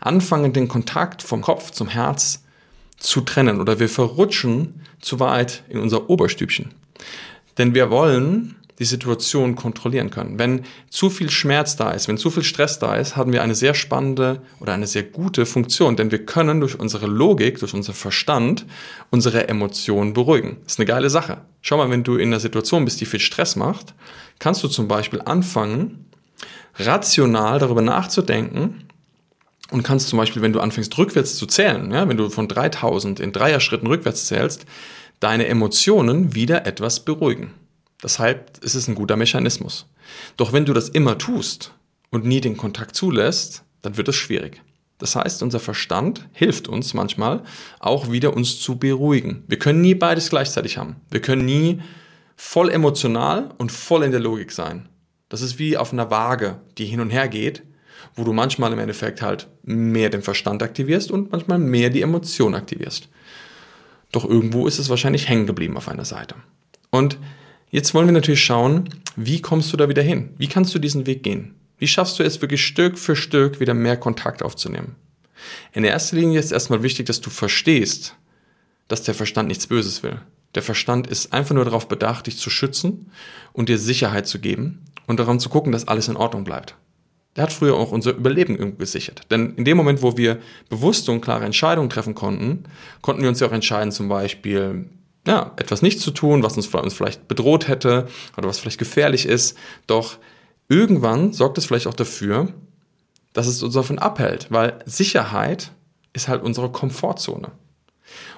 Anfangen, 0.00 0.52
den 0.52 0.68
Kontakt 0.68 1.22
vom 1.22 1.42
Kopf 1.42 1.70
zum 1.70 1.88
Herz 1.88 2.44
zu 2.98 3.20
trennen 3.20 3.60
oder 3.60 3.78
wir 3.78 3.88
verrutschen 3.88 4.80
zu 5.00 5.20
weit 5.20 5.64
in 5.68 5.78
unser 5.78 6.08
Oberstübchen. 6.08 6.74
Denn 7.58 7.74
wir 7.74 7.90
wollen 7.90 8.56
die 8.78 8.84
Situation 8.84 9.56
kontrollieren 9.56 10.10
können. 10.10 10.38
Wenn 10.38 10.64
zu 10.90 11.08
viel 11.08 11.30
Schmerz 11.30 11.76
da 11.76 11.92
ist, 11.92 12.08
wenn 12.08 12.18
zu 12.18 12.30
viel 12.30 12.42
Stress 12.42 12.78
da 12.78 12.96
ist, 12.96 13.16
haben 13.16 13.32
wir 13.32 13.42
eine 13.42 13.54
sehr 13.54 13.74
spannende 13.74 14.42
oder 14.60 14.74
eine 14.74 14.86
sehr 14.86 15.02
gute 15.02 15.46
Funktion, 15.46 15.96
denn 15.96 16.10
wir 16.10 16.26
können 16.26 16.60
durch 16.60 16.78
unsere 16.78 17.06
Logik, 17.06 17.58
durch 17.58 17.72
unseren 17.72 17.94
Verstand 17.94 18.66
unsere 19.10 19.48
Emotionen 19.48 20.12
beruhigen. 20.12 20.58
Das 20.64 20.74
ist 20.74 20.78
eine 20.78 20.86
geile 20.86 21.10
Sache. 21.10 21.38
Schau 21.62 21.78
mal, 21.78 21.90
wenn 21.90 22.04
du 22.04 22.16
in 22.16 22.28
einer 22.28 22.40
Situation 22.40 22.84
bist, 22.84 23.00
die 23.00 23.06
viel 23.06 23.20
Stress 23.20 23.56
macht, 23.56 23.94
kannst 24.38 24.62
du 24.62 24.68
zum 24.68 24.88
Beispiel 24.88 25.22
anfangen, 25.24 26.06
rational 26.78 27.58
darüber 27.58 27.80
nachzudenken, 27.80 28.85
und 29.70 29.82
kannst 29.82 30.08
zum 30.08 30.18
Beispiel, 30.18 30.42
wenn 30.42 30.52
du 30.52 30.60
anfängst 30.60 30.96
rückwärts 30.96 31.36
zu 31.36 31.46
zählen, 31.46 31.90
ja, 31.90 32.08
wenn 32.08 32.16
du 32.16 32.28
von 32.30 32.48
3000 32.48 33.20
in 33.20 33.32
Dreier-Schritten 33.32 33.86
rückwärts 33.86 34.26
zählst, 34.26 34.66
deine 35.20 35.46
Emotionen 35.46 36.34
wieder 36.34 36.66
etwas 36.66 37.04
beruhigen. 37.04 37.52
Deshalb 38.02 38.62
ist 38.62 38.74
es 38.74 38.88
ein 38.88 38.94
guter 38.94 39.16
Mechanismus. 39.16 39.86
Doch 40.36 40.52
wenn 40.52 40.66
du 40.66 40.72
das 40.72 40.88
immer 40.88 41.18
tust 41.18 41.72
und 42.10 42.24
nie 42.24 42.40
den 42.40 42.56
Kontakt 42.56 42.94
zulässt, 42.94 43.64
dann 43.82 43.96
wird 43.96 44.08
es 44.08 44.16
schwierig. 44.16 44.62
Das 44.98 45.16
heißt, 45.16 45.42
unser 45.42 45.60
Verstand 45.60 46.26
hilft 46.32 46.68
uns 46.68 46.94
manchmal 46.94 47.42
auch 47.80 48.10
wieder 48.10 48.34
uns 48.34 48.60
zu 48.60 48.78
beruhigen. 48.78 49.44
Wir 49.46 49.58
können 49.58 49.80
nie 49.80 49.94
beides 49.94 50.30
gleichzeitig 50.30 50.78
haben. 50.78 50.96
Wir 51.10 51.20
können 51.20 51.44
nie 51.44 51.80
voll 52.34 52.70
emotional 52.70 53.54
und 53.58 53.72
voll 53.72 54.04
in 54.04 54.10
der 54.10 54.20
Logik 54.20 54.52
sein. 54.52 54.88
Das 55.28 55.42
ist 55.42 55.58
wie 55.58 55.76
auf 55.76 55.92
einer 55.92 56.10
Waage, 56.10 56.60
die 56.78 56.86
hin 56.86 57.00
und 57.00 57.10
her 57.10 57.28
geht, 57.28 57.62
wo 58.14 58.24
du 58.24 58.32
manchmal 58.32 58.72
im 58.72 58.78
Endeffekt 58.78 59.22
halt 59.22 59.48
mehr 59.62 60.10
den 60.10 60.22
Verstand 60.22 60.62
aktivierst 60.62 61.10
und 61.10 61.32
manchmal 61.32 61.58
mehr 61.58 61.90
die 61.90 62.02
Emotion 62.02 62.54
aktivierst. 62.54 63.08
Doch 64.12 64.24
irgendwo 64.24 64.66
ist 64.66 64.78
es 64.78 64.88
wahrscheinlich 64.88 65.28
hängen 65.28 65.46
geblieben 65.46 65.76
auf 65.76 65.88
einer 65.88 66.04
Seite. 66.04 66.36
Und 66.90 67.18
Jetzt 67.70 67.94
wollen 67.94 68.06
wir 68.06 68.12
natürlich 68.12 68.44
schauen, 68.44 68.88
wie 69.16 69.42
kommst 69.42 69.72
du 69.72 69.76
da 69.76 69.88
wieder 69.88 70.02
hin? 70.02 70.30
Wie 70.38 70.46
kannst 70.46 70.74
du 70.74 70.78
diesen 70.78 71.06
Weg 71.06 71.22
gehen? 71.22 71.56
Wie 71.78 71.88
schaffst 71.88 72.18
du 72.18 72.22
es 72.22 72.40
wirklich 72.40 72.64
Stück 72.64 72.98
für 72.98 73.16
Stück 73.16 73.60
wieder 73.60 73.74
mehr 73.74 73.96
Kontakt 73.96 74.42
aufzunehmen? 74.42 74.94
In 75.72 75.84
erster 75.84 76.16
Linie 76.16 76.38
ist 76.38 76.52
erstmal 76.52 76.82
wichtig, 76.82 77.06
dass 77.06 77.20
du 77.20 77.28
verstehst, 77.28 78.14
dass 78.88 79.02
der 79.02 79.14
Verstand 79.14 79.48
nichts 79.48 79.66
Böses 79.66 80.02
will. 80.02 80.20
Der 80.54 80.62
Verstand 80.62 81.06
ist 81.08 81.32
einfach 81.32 81.54
nur 81.54 81.64
darauf 81.64 81.88
bedacht, 81.88 82.28
dich 82.28 82.38
zu 82.38 82.50
schützen 82.50 83.10
und 83.52 83.68
dir 83.68 83.78
Sicherheit 83.78 84.26
zu 84.26 84.38
geben 84.38 84.84
und 85.06 85.20
daran 85.20 85.40
zu 85.40 85.48
gucken, 85.48 85.72
dass 85.72 85.88
alles 85.88 86.08
in 86.08 86.16
Ordnung 86.16 86.44
bleibt. 86.44 86.76
Der 87.36 87.42
hat 87.42 87.52
früher 87.52 87.76
auch 87.76 87.92
unser 87.92 88.14
Überleben 88.14 88.78
gesichert. 88.78 89.22
Denn 89.30 89.54
in 89.56 89.64
dem 89.64 89.76
Moment, 89.76 90.02
wo 90.02 90.16
wir 90.16 90.38
bewusste 90.70 91.12
und 91.12 91.20
klare 91.20 91.44
Entscheidungen 91.44 91.90
treffen 91.90 92.14
konnten, 92.14 92.64
konnten 93.02 93.22
wir 93.22 93.28
uns 93.28 93.40
ja 93.40 93.46
auch 93.46 93.52
entscheiden, 93.52 93.92
zum 93.92 94.08
Beispiel 94.08 94.86
ja, 95.26 95.52
etwas 95.56 95.82
nicht 95.82 96.00
zu 96.00 96.12
tun, 96.12 96.42
was 96.42 96.56
uns, 96.56 96.72
uns 96.72 96.94
vielleicht 96.94 97.28
bedroht 97.28 97.68
hätte 97.68 98.06
oder 98.36 98.48
was 98.48 98.58
vielleicht 98.58 98.78
gefährlich 98.78 99.26
ist. 99.26 99.58
Doch 99.86 100.18
irgendwann 100.68 101.32
sorgt 101.32 101.58
es 101.58 101.66
vielleicht 101.66 101.86
auch 101.86 101.94
dafür, 101.94 102.48
dass 103.32 103.46
es 103.46 103.62
uns 103.62 103.74
davon 103.74 103.98
abhält, 103.98 104.46
weil 104.50 104.78
Sicherheit 104.86 105.72
ist 106.12 106.28
halt 106.28 106.42
unsere 106.42 106.70
Komfortzone. 106.70 107.50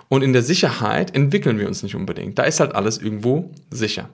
Und 0.09 0.23
in 0.23 0.33
der 0.33 0.43
Sicherheit 0.43 1.15
entwickeln 1.15 1.59
wir 1.59 1.69
uns 1.69 1.83
nicht 1.83 1.95
unbedingt. 1.95 2.39
Da 2.39 2.45
ist 2.45 2.61
halt 2.61 2.75
alles 2.75 2.99
irgendwo 2.99 3.51
sicher. 3.71 4.09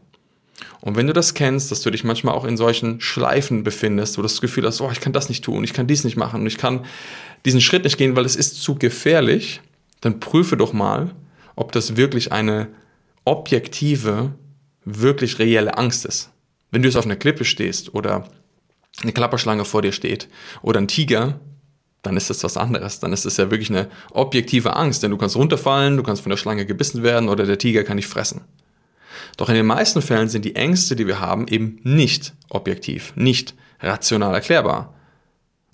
Und 0.81 0.97
wenn 0.97 1.07
du 1.07 1.13
das 1.13 1.35
kennst, 1.35 1.71
dass 1.71 1.81
du 1.81 1.91
dich 1.91 2.05
manchmal 2.05 2.35
auch 2.35 2.45
in 2.45 2.57
solchen 2.57 3.01
Schleifen 3.01 3.65
befindest, 3.65 4.17
wo 4.17 4.23
du 4.23 4.29
das 4.29 4.41
Gefühl 4.41 4.67
hast, 4.67 4.81
oh, 4.81 4.91
ich 4.93 5.01
kann 5.01 5.13
das 5.13 5.29
nicht 5.29 5.45
tun, 5.45 5.65
ich 5.65 5.73
kann 5.73 5.87
dies 5.87 6.05
nicht 6.05 6.17
machen 6.17 6.43
und 6.43 6.47
ich 6.47 6.59
kann 6.59 6.85
diesen 7.45 7.61
Schritt 7.61 7.85
nicht 7.85 7.99
gehen, 7.99 8.17
weil 8.17 8.25
es 8.25 8.37
ist 8.37 8.63
zu 8.63 8.77
gefährlich, 8.77 9.61
dann 10.01 10.21
prüfe 10.21 10.57
doch 10.57 10.73
mal, 10.73 11.15
ob 11.57 11.73
das 11.73 11.97
wirklich 11.97 12.33
eine 12.33 12.69
objektive, 13.25 14.35
wirklich 14.85 15.39
reelle 15.39 15.77
Angst 15.79 16.05
ist. 16.05 16.31
Wenn 16.71 16.83
du 16.83 16.89
jetzt 16.89 16.97
auf 16.97 17.07
einer 17.07 17.17
Klippe 17.17 17.45
stehst 17.45 17.95
oder 17.95 18.29
eine 19.03 19.13
Klapperschlange 19.13 19.65
vor 19.65 19.83
dir 19.83 19.93
steht 19.93 20.29
oder 20.63 20.81
ein 20.81 20.89
Tiger, 20.89 21.41
dann 22.03 22.17
ist 22.17 22.31
das 22.31 22.45
was 22.45 22.57
anderes. 22.57 23.01
Dann 23.01 23.13
ist 23.13 23.25
es 23.25 23.37
ja 23.39 23.51
wirklich 23.51 23.71
eine 23.71 23.89
objektive 24.13 24.77
Angst, 24.77 25.03
denn 25.03 25.11
du 25.11 25.17
kannst 25.17 25.37
runterfallen, 25.37 25.97
du 25.97 26.03
kannst 26.03 26.23
von 26.23 26.31
der 26.31 26.37
Schlange 26.37 26.67
gebissen 26.67 27.03
werden 27.03 27.29
oder 27.29 27.47
der 27.47 27.59
Tiger 27.59 27.83
kann 27.83 27.97
dich 27.97 28.07
fressen. 28.07 28.43
Doch 29.37 29.49
in 29.49 29.55
den 29.55 29.67
meisten 29.67 30.03
Fällen 30.03 30.29
sind 30.29 30.45
die 30.45 30.57
Ängste, 30.57 30.97
die 30.97 31.07
wir 31.07 31.21
haben, 31.21 31.49
eben 31.49 31.81
nicht 31.83 32.35
objektiv, 32.49 33.13
nicht 33.17 33.55
rational 33.81 34.35
erklärbar. 34.35 34.95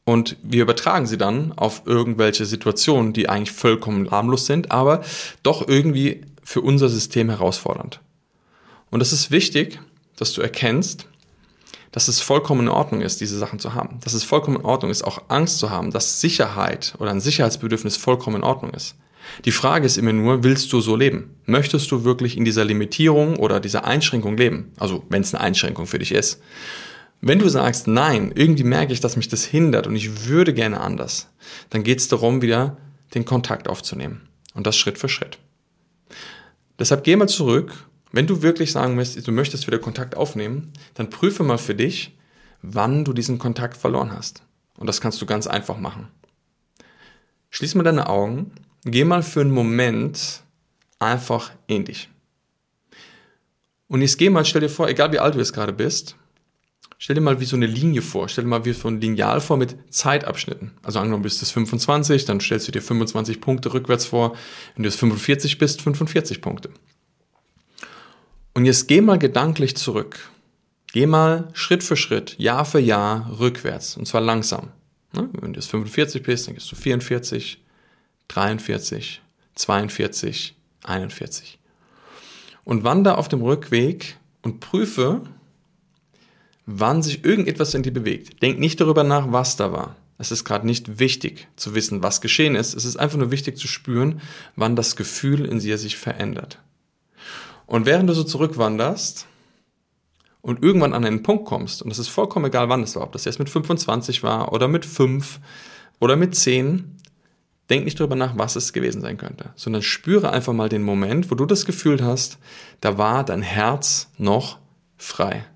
Und 0.04 0.36
wir 0.42 0.62
übertragen 0.62 1.06
sie 1.06 1.18
dann 1.18 1.52
auf 1.52 1.82
irgendwelche 1.84 2.44
Situationen, 2.44 3.12
die 3.12 3.28
eigentlich 3.28 3.52
vollkommen 3.52 4.10
harmlos 4.10 4.46
sind, 4.46 4.72
aber 4.72 5.04
doch 5.42 5.68
irgendwie 5.68 6.22
für 6.42 6.62
unser 6.62 6.88
System 6.88 7.28
herausfordernd. 7.28 8.00
Und 8.90 9.00
es 9.00 9.12
ist 9.12 9.30
wichtig, 9.30 9.78
dass 10.16 10.32
du 10.32 10.42
erkennst, 10.42 11.06
dass 11.92 12.08
es 12.08 12.20
vollkommen 12.20 12.62
in 12.62 12.68
Ordnung 12.68 13.00
ist, 13.00 13.20
diese 13.20 13.38
Sachen 13.38 13.58
zu 13.58 13.74
haben. 13.74 13.98
Dass 14.02 14.14
es 14.14 14.24
vollkommen 14.24 14.58
in 14.58 14.64
Ordnung 14.64 14.90
ist, 14.90 15.02
auch 15.02 15.22
Angst 15.28 15.58
zu 15.58 15.70
haben, 15.70 15.90
dass 15.90 16.20
Sicherheit 16.20 16.94
oder 16.98 17.10
ein 17.10 17.20
Sicherheitsbedürfnis 17.20 17.96
vollkommen 17.96 18.36
in 18.36 18.44
Ordnung 18.44 18.72
ist. 18.72 18.96
Die 19.44 19.52
Frage 19.52 19.86
ist 19.86 19.96
immer 19.96 20.12
nur, 20.12 20.44
willst 20.44 20.72
du 20.72 20.80
so 20.80 20.96
leben? 20.96 21.36
Möchtest 21.46 21.90
du 21.90 22.04
wirklich 22.04 22.36
in 22.36 22.44
dieser 22.44 22.64
Limitierung 22.64 23.36
oder 23.36 23.60
dieser 23.60 23.84
Einschränkung 23.84 24.36
leben? 24.36 24.72
Also 24.78 25.04
wenn 25.08 25.22
es 25.22 25.34
eine 25.34 25.42
Einschränkung 25.42 25.86
für 25.86 25.98
dich 25.98 26.12
ist. 26.12 26.42
Wenn 27.20 27.38
du 27.38 27.48
sagst, 27.48 27.86
nein, 27.86 28.32
irgendwie 28.34 28.64
merke 28.64 28.92
ich, 28.92 29.00
dass 29.00 29.16
mich 29.16 29.28
das 29.28 29.44
hindert 29.44 29.86
und 29.86 29.94
ich 29.94 30.26
würde 30.26 30.54
gerne 30.54 30.80
anders, 30.80 31.28
dann 31.68 31.82
geht 31.82 31.98
es 31.98 32.08
darum, 32.08 32.40
wieder 32.40 32.78
den 33.14 33.24
Kontakt 33.24 33.68
aufzunehmen. 33.68 34.22
Und 34.54 34.66
das 34.66 34.76
Schritt 34.76 34.98
für 34.98 35.08
Schritt. 35.08 35.38
Deshalb 36.78 37.04
geh 37.04 37.16
mal 37.16 37.28
zurück. 37.28 37.86
Wenn 38.12 38.26
du 38.26 38.42
wirklich 38.42 38.72
sagen 38.72 38.96
möchtest, 38.96 39.28
du 39.28 39.32
möchtest 39.32 39.66
wieder 39.66 39.78
Kontakt 39.78 40.16
aufnehmen, 40.16 40.72
dann 40.94 41.10
prüfe 41.10 41.44
mal 41.44 41.58
für 41.58 41.74
dich, 41.74 42.16
wann 42.62 43.04
du 43.04 43.12
diesen 43.12 43.38
Kontakt 43.38 43.76
verloren 43.76 44.12
hast. 44.12 44.42
Und 44.78 44.86
das 44.86 45.00
kannst 45.00 45.20
du 45.20 45.26
ganz 45.26 45.46
einfach 45.46 45.78
machen. 45.78 46.08
Schließ 47.50 47.74
mal 47.74 47.82
deine 47.82 48.08
Augen, 48.08 48.52
geh 48.84 49.04
mal 49.04 49.22
für 49.22 49.40
einen 49.40 49.50
Moment 49.50 50.42
einfach 50.98 51.52
in 51.66 51.84
dich. 51.84 52.08
Und 53.88 54.02
jetzt 54.02 54.18
geh 54.18 54.30
mal, 54.30 54.44
stell 54.44 54.60
dir 54.60 54.68
vor, 54.68 54.88
egal 54.88 55.12
wie 55.12 55.18
alt 55.18 55.34
du 55.34 55.38
jetzt 55.38 55.52
gerade 55.52 55.72
bist, 55.72 56.14
stell 56.98 57.14
dir 57.14 57.20
mal 57.20 57.40
wie 57.40 57.44
so 57.44 57.56
eine 57.56 57.66
Linie 57.66 58.02
vor, 58.02 58.28
stell 58.28 58.44
dir 58.44 58.50
mal 58.50 58.64
wie 58.64 58.72
so 58.72 58.86
ein 58.86 59.00
Lineal 59.00 59.40
vor 59.40 59.56
mit 59.56 59.76
Zeitabschnitten. 59.90 60.72
Also 60.82 61.00
angenommen 61.00 61.24
bist 61.24 61.42
du 61.42 61.46
25, 61.46 62.24
dann 62.24 62.40
stellst 62.40 62.68
du 62.68 62.72
dir 62.72 62.82
25 62.82 63.40
Punkte 63.40 63.72
rückwärts 63.74 64.06
vor. 64.06 64.36
Wenn 64.74 64.84
du 64.84 64.88
jetzt 64.88 64.98
45 65.00 65.58
bist, 65.58 65.82
45 65.82 66.40
Punkte. 66.40 66.70
Und 68.54 68.64
jetzt 68.64 68.86
geh 68.86 69.00
mal 69.00 69.18
gedanklich 69.18 69.76
zurück. 69.76 70.30
Geh 70.92 71.06
mal 71.06 71.48
Schritt 71.52 71.82
für 71.82 71.96
Schritt, 71.96 72.36
Jahr 72.38 72.64
für 72.64 72.80
Jahr 72.80 73.38
rückwärts. 73.38 73.96
Und 73.96 74.06
zwar 74.06 74.20
langsam. 74.20 74.68
Ne? 75.12 75.28
Wenn 75.40 75.52
du 75.52 75.58
jetzt 75.58 75.70
45 75.70 76.22
bist, 76.22 76.46
dann 76.46 76.54
gehst 76.54 76.70
du 76.70 76.76
44, 76.76 77.62
43, 78.30 79.20
42, 79.56 80.54
41. 80.84 81.58
Und 82.62 82.84
wandere 82.84 83.18
auf 83.18 83.26
dem 83.26 83.42
Rückweg 83.42 84.18
und 84.42 84.60
prüfe, 84.60 85.22
wann 86.64 87.02
sich 87.02 87.24
irgendetwas 87.24 87.74
in 87.74 87.82
dir 87.82 87.92
bewegt. 87.92 88.40
Denk 88.40 88.60
nicht 88.60 88.80
darüber 88.80 89.02
nach, 89.02 89.32
was 89.32 89.56
da 89.56 89.72
war. 89.72 89.96
Es 90.16 90.30
ist 90.30 90.44
gerade 90.44 90.64
nicht 90.64 91.00
wichtig 91.00 91.48
zu 91.56 91.74
wissen, 91.74 92.04
was 92.04 92.20
geschehen 92.20 92.54
ist. 92.54 92.74
Es 92.74 92.84
ist 92.84 92.98
einfach 92.98 93.18
nur 93.18 93.32
wichtig 93.32 93.56
zu 93.56 93.66
spüren, 93.66 94.20
wann 94.54 94.76
das 94.76 94.94
Gefühl 94.94 95.44
in 95.44 95.58
dir 95.58 95.76
sich 95.76 95.96
verändert. 95.96 96.58
Und 97.66 97.84
während 97.84 98.08
du 98.08 98.14
so 98.14 98.22
zurückwanderst 98.22 99.26
und 100.40 100.62
irgendwann 100.62 100.92
an 100.92 101.04
einen 101.04 101.24
Punkt 101.24 101.46
kommst, 101.46 101.82
und 101.82 101.90
es 101.90 101.98
ist 101.98 102.08
vollkommen 102.08 102.44
egal, 102.44 102.68
wann 102.68 102.84
es 102.84 102.94
war, 102.94 103.02
ob 103.02 103.12
das 103.12 103.24
jetzt 103.24 103.40
mit 103.40 103.50
25 103.50 104.22
war 104.22 104.52
oder 104.52 104.68
mit 104.68 104.86
5 104.86 105.40
oder 105.98 106.14
mit 106.14 106.36
10, 106.36 106.99
denk 107.70 107.84
nicht 107.84 107.98
darüber 107.98 108.16
nach, 108.16 108.36
was 108.36 108.56
es 108.56 108.72
gewesen 108.72 109.00
sein 109.00 109.16
könnte, 109.16 109.50
sondern 109.54 109.82
spüre 109.82 110.32
einfach 110.32 110.52
mal 110.52 110.68
den 110.68 110.82
Moment, 110.82 111.30
wo 111.30 111.34
du 111.34 111.46
das 111.46 111.64
Gefühl 111.64 112.04
hast, 112.04 112.38
da 112.80 112.98
war 112.98 113.24
dein 113.24 113.42
Herz 113.42 114.10
noch 114.18 114.58
frei. 114.96 115.46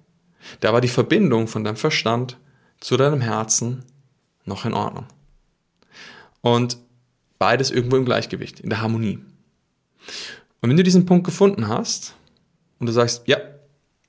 Da 0.61 0.73
war 0.73 0.81
die 0.81 0.89
Verbindung 0.89 1.49
von 1.49 1.65
deinem 1.65 1.77
Verstand 1.77 2.39
zu 2.81 2.97
deinem 2.97 3.21
Herzen 3.21 3.85
noch 4.45 4.65
in 4.65 4.75
Ordnung. 4.75 5.07
Und 6.41 6.79
beides 7.39 7.71
irgendwo 7.71 7.97
im 7.97 8.05
Gleichgewicht, 8.05 8.61
in 8.61 8.71
der 8.71 8.81
Harmonie. 8.81 9.19
Und 10.61 10.71
wenn 10.71 10.77
du 10.77 10.83
diesen 10.83 11.07
Punkt 11.07 11.25
gefunden 11.25 11.69
hast 11.69 12.15
und 12.79 12.87
du 12.87 12.93
sagst, 12.93 13.27
ja, 13.27 13.39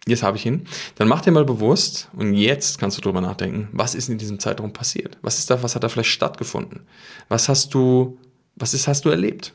jetzt 0.07 0.23
habe 0.23 0.37
ich 0.37 0.45
ihn, 0.45 0.67
dann 0.95 1.07
mach 1.07 1.21
dir 1.21 1.31
mal 1.31 1.45
bewusst 1.45 2.09
und 2.13 2.33
jetzt 2.33 2.79
kannst 2.79 2.97
du 2.97 3.01
darüber 3.01 3.21
nachdenken, 3.21 3.69
was 3.71 3.95
ist 3.95 4.09
in 4.09 4.17
diesem 4.17 4.39
Zeitraum 4.39 4.73
passiert? 4.73 5.17
Was 5.21 5.39
ist 5.39 5.49
da, 5.49 5.63
was 5.63 5.75
hat 5.75 5.83
da 5.83 5.89
vielleicht 5.89 6.11
stattgefunden? 6.11 6.81
Was 7.27 7.49
hast 7.49 7.73
du, 7.73 8.17
was 8.55 8.73
ist, 8.73 8.87
hast 8.87 9.05
du 9.05 9.09
erlebt? 9.09 9.53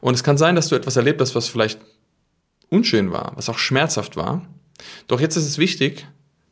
Und 0.00 0.14
es 0.14 0.24
kann 0.24 0.36
sein, 0.36 0.56
dass 0.56 0.68
du 0.68 0.74
etwas 0.74 0.96
erlebt 0.96 1.20
hast, 1.20 1.34
was 1.34 1.48
vielleicht 1.48 1.78
unschön 2.68 3.12
war, 3.12 3.32
was 3.36 3.48
auch 3.48 3.58
schmerzhaft 3.58 4.16
war. 4.16 4.42
Doch 5.06 5.20
jetzt 5.20 5.36
ist 5.36 5.46
es 5.46 5.58
wichtig, 5.58 6.06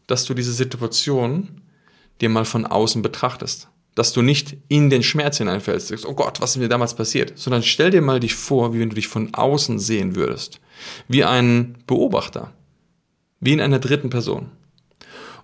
dass 0.07 0.25
du 0.25 0.35
diese 0.35 0.53
Situation 0.53 1.63
dir 2.21 2.29
mal 2.29 2.45
von 2.45 2.67
außen 2.67 3.03
betrachtest. 3.03 3.69
Dass 3.95 4.13
du 4.13 4.23
nicht 4.23 4.57
in 4.69 4.89
den 4.89 5.03
Schmerz 5.03 5.39
hineinfällst, 5.39 5.89
sagst, 5.89 6.07
oh 6.07 6.15
Gott, 6.15 6.41
was 6.41 6.53
ist 6.53 6.57
mir 6.59 6.69
damals 6.69 6.95
passiert? 6.95 7.33
Sondern 7.37 7.63
stell 7.63 7.91
dir 7.91 8.03
mal 8.03 8.21
dich 8.21 8.35
vor, 8.35 8.73
wie 8.73 8.81
wenn 8.81 8.91
du 8.91 8.95
dich 8.95 9.09
von 9.09 9.35
außen 9.35 9.79
sehen 9.79 10.15
würdest. 10.15 10.61
Wie 11.09 11.25
ein 11.25 11.77
Beobachter. 11.87 12.53
Wie 13.41 13.53
in 13.53 13.61
einer 13.61 13.79
dritten 13.79 14.11
Person. 14.11 14.51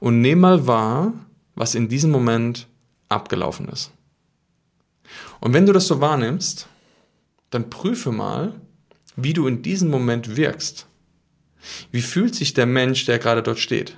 Und 0.00 0.20
nimm 0.20 0.40
mal 0.40 0.66
wahr, 0.66 1.14
was 1.54 1.74
in 1.74 1.88
diesem 1.88 2.10
Moment 2.10 2.68
abgelaufen 3.08 3.68
ist. 3.68 3.90
Und 5.40 5.54
wenn 5.54 5.66
du 5.66 5.72
das 5.72 5.86
so 5.86 6.00
wahrnimmst, 6.00 6.68
dann 7.50 7.70
prüfe 7.70 8.12
mal, 8.12 8.54
wie 9.16 9.32
du 9.32 9.46
in 9.46 9.62
diesem 9.62 9.90
Moment 9.90 10.36
wirkst. 10.36 10.86
Wie 11.90 12.02
fühlt 12.02 12.34
sich 12.34 12.54
der 12.54 12.66
Mensch, 12.66 13.06
der 13.06 13.18
gerade 13.18 13.42
dort 13.42 13.58
steht? 13.58 13.96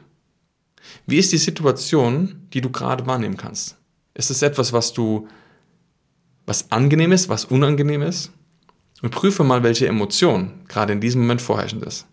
Wie 1.07 1.19
ist 1.19 1.33
die 1.33 1.39
Situation, 1.39 2.47
die 2.53 2.61
du 2.61 2.71
gerade 2.71 3.07
wahrnehmen 3.07 3.37
kannst? 3.37 3.77
Ist 4.15 4.31
es 4.31 4.43
etwas, 4.43 4.73
was 4.73 4.93
du, 4.93 5.29
was 6.47 6.71
angenehm 6.71 7.13
ist, 7.13 7.29
was 7.29 7.45
unangenehm 7.45 8.03
ist? 8.03 8.33
Und 9.03 9.11
prüfe 9.11 9.45
mal, 9.45 9.63
welche 9.63 9.87
Emotion 9.87 10.65
gerade 10.67 10.93
in 10.93 11.01
diesem 11.01 11.23
Moment 11.23 11.41
vorherrschend 11.41 11.85
ist. 11.85 12.07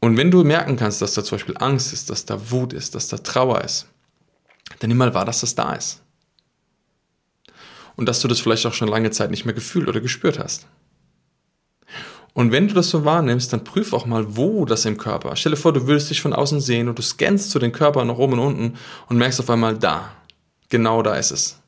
Und 0.00 0.16
wenn 0.16 0.30
du 0.30 0.44
merken 0.44 0.76
kannst, 0.76 1.02
dass 1.02 1.14
da 1.14 1.24
zum 1.24 1.38
Beispiel 1.38 1.56
Angst 1.58 1.92
ist, 1.92 2.10
dass 2.10 2.24
da 2.24 2.50
Wut 2.50 2.72
ist, 2.72 2.94
dass 2.94 3.08
da 3.08 3.18
Trauer 3.18 3.62
ist, 3.62 3.86
dann 4.78 4.88
nimm 4.88 4.98
mal 4.98 5.14
wahr, 5.14 5.24
dass 5.24 5.40
das 5.40 5.54
da 5.54 5.72
ist. 5.72 6.02
Und 7.96 8.06
dass 8.06 8.20
du 8.20 8.28
das 8.28 8.38
vielleicht 8.38 8.64
auch 8.66 8.74
schon 8.74 8.88
lange 8.88 9.10
Zeit 9.10 9.30
nicht 9.30 9.44
mehr 9.44 9.54
gefühlt 9.54 9.88
oder 9.88 10.00
gespürt 10.00 10.38
hast. 10.38 10.66
Und 12.32 12.52
wenn 12.52 12.68
du 12.68 12.74
das 12.74 12.90
so 12.90 13.04
wahrnimmst, 13.04 13.52
dann 13.52 13.64
prüf 13.64 13.92
auch 13.92 14.06
mal, 14.06 14.36
wo 14.36 14.64
das 14.64 14.84
im 14.84 14.96
Körper. 14.96 15.34
Stell 15.34 15.50
dir 15.50 15.56
vor, 15.58 15.72
du 15.72 15.88
würdest 15.88 16.10
dich 16.10 16.22
von 16.22 16.32
außen 16.32 16.60
sehen 16.60 16.88
und 16.88 16.96
du 16.96 17.02
scannst 17.02 17.50
zu 17.50 17.58
den 17.58 17.72
Körper 17.72 18.04
nach 18.04 18.18
oben 18.18 18.34
und 18.34 18.38
unten 18.38 18.78
und 19.08 19.16
merkst 19.16 19.40
auf 19.40 19.50
einmal, 19.50 19.76
da, 19.76 20.12
genau 20.68 21.02
da 21.02 21.16
ist 21.16 21.32
es. 21.32 21.58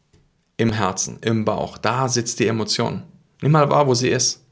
Im 0.57 0.71
Herzen, 0.71 1.19
im 1.23 1.45
Bauch, 1.45 1.79
da 1.79 2.09
sitzt 2.09 2.39
die 2.39 2.47
Emotion. 2.47 3.03
Nimm 3.43 3.51
mal 3.51 3.69
wahr, 3.69 3.89
wo 3.89 3.95
sie 3.95 4.11
ist. 4.11 4.45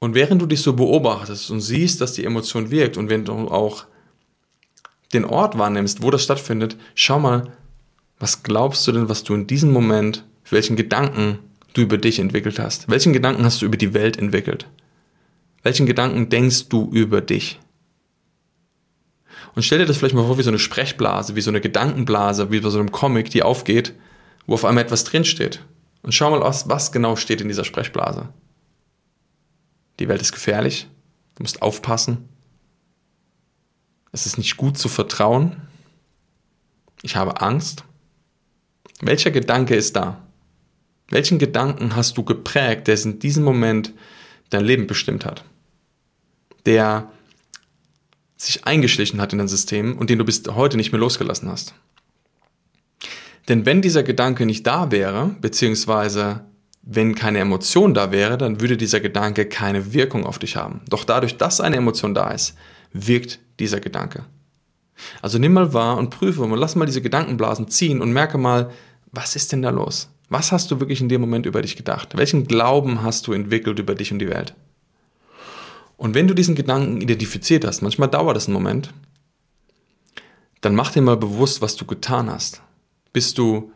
Und 0.00 0.14
während 0.14 0.40
du 0.40 0.46
dich 0.46 0.62
so 0.62 0.74
beobachtest 0.74 1.50
und 1.50 1.60
siehst, 1.60 2.00
dass 2.00 2.12
die 2.12 2.24
Emotion 2.24 2.70
wirkt 2.70 2.96
und 2.96 3.10
wenn 3.10 3.24
du 3.24 3.32
auch 3.32 3.86
den 5.12 5.24
Ort 5.24 5.58
wahrnimmst, 5.58 6.02
wo 6.02 6.10
das 6.10 6.22
stattfindet, 6.22 6.76
schau 6.94 7.18
mal, 7.18 7.52
was 8.18 8.42
glaubst 8.42 8.86
du 8.86 8.92
denn, 8.92 9.08
was 9.08 9.24
du 9.24 9.34
in 9.34 9.46
diesem 9.46 9.72
Moment, 9.72 10.24
welchen 10.50 10.76
Gedanken 10.76 11.38
du 11.74 11.82
über 11.82 11.98
dich 11.98 12.18
entwickelt 12.18 12.58
hast? 12.58 12.88
Welchen 12.88 13.12
Gedanken 13.12 13.44
hast 13.44 13.62
du 13.62 13.66
über 13.66 13.76
die 13.76 13.94
Welt 13.94 14.16
entwickelt? 14.16 14.66
Welchen 15.62 15.86
Gedanken 15.86 16.28
denkst 16.28 16.68
du 16.68 16.88
über 16.92 17.20
dich? 17.20 17.58
Und 19.54 19.62
stell 19.62 19.78
dir 19.78 19.86
das 19.86 19.98
vielleicht 19.98 20.14
mal 20.14 20.26
vor 20.26 20.38
wie 20.38 20.42
so 20.42 20.50
eine 20.50 20.58
Sprechblase, 20.58 21.34
wie 21.34 21.40
so 21.40 21.50
eine 21.50 21.60
Gedankenblase, 21.60 22.50
wie 22.50 22.60
bei 22.60 22.70
so 22.70 22.78
einem 22.78 22.92
Comic, 22.92 23.30
die 23.30 23.42
aufgeht, 23.42 23.94
wo 24.46 24.54
auf 24.54 24.64
einmal 24.64 24.84
etwas 24.84 25.04
drinsteht. 25.04 25.64
Und 26.02 26.12
schau 26.12 26.30
mal, 26.30 26.40
was, 26.40 26.68
was 26.68 26.92
genau 26.92 27.16
steht 27.16 27.40
in 27.40 27.48
dieser 27.48 27.64
Sprechblase. 27.64 28.28
Die 29.98 30.08
Welt 30.08 30.20
ist 30.20 30.32
gefährlich. 30.32 30.88
Du 31.34 31.42
musst 31.42 31.62
aufpassen. 31.62 32.28
Es 34.12 34.26
ist 34.26 34.38
nicht 34.38 34.56
gut 34.56 34.78
zu 34.78 34.88
vertrauen. 34.88 35.56
Ich 37.02 37.16
habe 37.16 37.40
Angst. 37.40 37.84
Welcher 39.00 39.30
Gedanke 39.30 39.76
ist 39.76 39.96
da? 39.96 40.22
Welchen 41.10 41.38
Gedanken 41.38 41.96
hast 41.96 42.18
du 42.18 42.24
geprägt, 42.24 42.86
der 42.88 43.00
in 43.02 43.18
diesem 43.18 43.44
Moment 43.44 43.92
dein 44.50 44.64
Leben 44.64 44.86
bestimmt 44.86 45.24
hat? 45.24 45.44
Der 46.66 47.10
sich 48.36 48.66
eingeschlichen 48.66 49.20
hat 49.20 49.32
in 49.32 49.38
dein 49.38 49.48
System 49.48 49.96
und 49.96 50.10
den 50.10 50.18
du 50.18 50.24
bis 50.24 50.42
heute 50.48 50.76
nicht 50.76 50.92
mehr 50.92 51.00
losgelassen 51.00 51.48
hast. 51.48 51.74
Denn 53.48 53.64
wenn 53.64 53.82
dieser 53.82 54.02
Gedanke 54.02 54.44
nicht 54.46 54.66
da 54.66 54.90
wäre, 54.90 55.34
beziehungsweise 55.40 56.44
wenn 56.90 57.14
keine 57.14 57.40
Emotion 57.40 57.92
da 57.92 58.12
wäre, 58.12 58.38
dann 58.38 58.62
würde 58.62 58.78
dieser 58.78 59.00
Gedanke 59.00 59.44
keine 59.44 59.92
Wirkung 59.92 60.24
auf 60.24 60.38
dich 60.38 60.56
haben. 60.56 60.80
Doch 60.88 61.04
dadurch, 61.04 61.36
dass 61.36 61.60
eine 61.60 61.76
Emotion 61.76 62.14
da 62.14 62.30
ist, 62.30 62.54
wirkt 62.94 63.40
dieser 63.60 63.78
Gedanke. 63.78 64.24
Also 65.20 65.38
nimm 65.38 65.52
mal 65.52 65.74
wahr 65.74 65.98
und 65.98 66.08
prüfe 66.08 66.46
mal, 66.46 66.58
lass 66.58 66.76
mal 66.76 66.86
diese 66.86 67.02
Gedankenblasen 67.02 67.68
ziehen 67.68 68.00
und 68.00 68.12
merke 68.12 68.38
mal, 68.38 68.70
was 69.12 69.36
ist 69.36 69.52
denn 69.52 69.60
da 69.60 69.68
los? 69.68 70.08
Was 70.30 70.50
hast 70.50 70.70
du 70.70 70.80
wirklich 70.80 71.02
in 71.02 71.10
dem 71.10 71.20
Moment 71.20 71.44
über 71.44 71.60
dich 71.60 71.76
gedacht? 71.76 72.16
Welchen 72.16 72.46
Glauben 72.46 73.02
hast 73.02 73.26
du 73.26 73.34
entwickelt 73.34 73.78
über 73.78 73.94
dich 73.94 74.10
und 74.10 74.18
die 74.18 74.30
Welt? 74.30 74.54
Und 75.98 76.14
wenn 76.14 76.26
du 76.26 76.34
diesen 76.34 76.54
Gedanken 76.54 77.02
identifiziert 77.02 77.66
hast, 77.66 77.82
manchmal 77.82 78.08
dauert 78.08 78.36
das 78.36 78.46
einen 78.46 78.54
Moment, 78.54 78.94
dann 80.62 80.74
mach 80.74 80.90
dir 80.90 81.02
mal 81.02 81.18
bewusst, 81.18 81.60
was 81.60 81.76
du 81.76 81.84
getan 81.84 82.30
hast. 82.30 82.62
Bist 83.12 83.36
du 83.36 83.72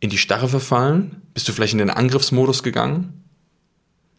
in 0.00 0.10
die 0.10 0.18
Starre 0.18 0.48
verfallen? 0.48 1.22
Bist 1.34 1.48
du 1.48 1.52
vielleicht 1.52 1.72
in 1.72 1.78
den 1.78 1.90
Angriffsmodus 1.90 2.62
gegangen? 2.62 3.24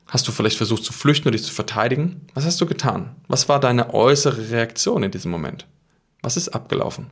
Hast 0.07 0.27
du 0.27 0.31
vielleicht 0.31 0.57
versucht 0.57 0.83
zu 0.83 0.91
flüchten 0.91 1.27
oder 1.27 1.37
dich 1.37 1.45
zu 1.45 1.53
verteidigen? 1.53 2.21
Was 2.33 2.45
hast 2.45 2.59
du 2.59 2.65
getan? 2.65 3.15
Was 3.27 3.47
war 3.47 3.59
deine 3.59 3.93
äußere 3.93 4.49
Reaktion 4.49 5.03
in 5.03 5.11
diesem 5.11 5.31
Moment? 5.31 5.67
Was 6.21 6.35
ist 6.35 6.49
abgelaufen? 6.49 7.11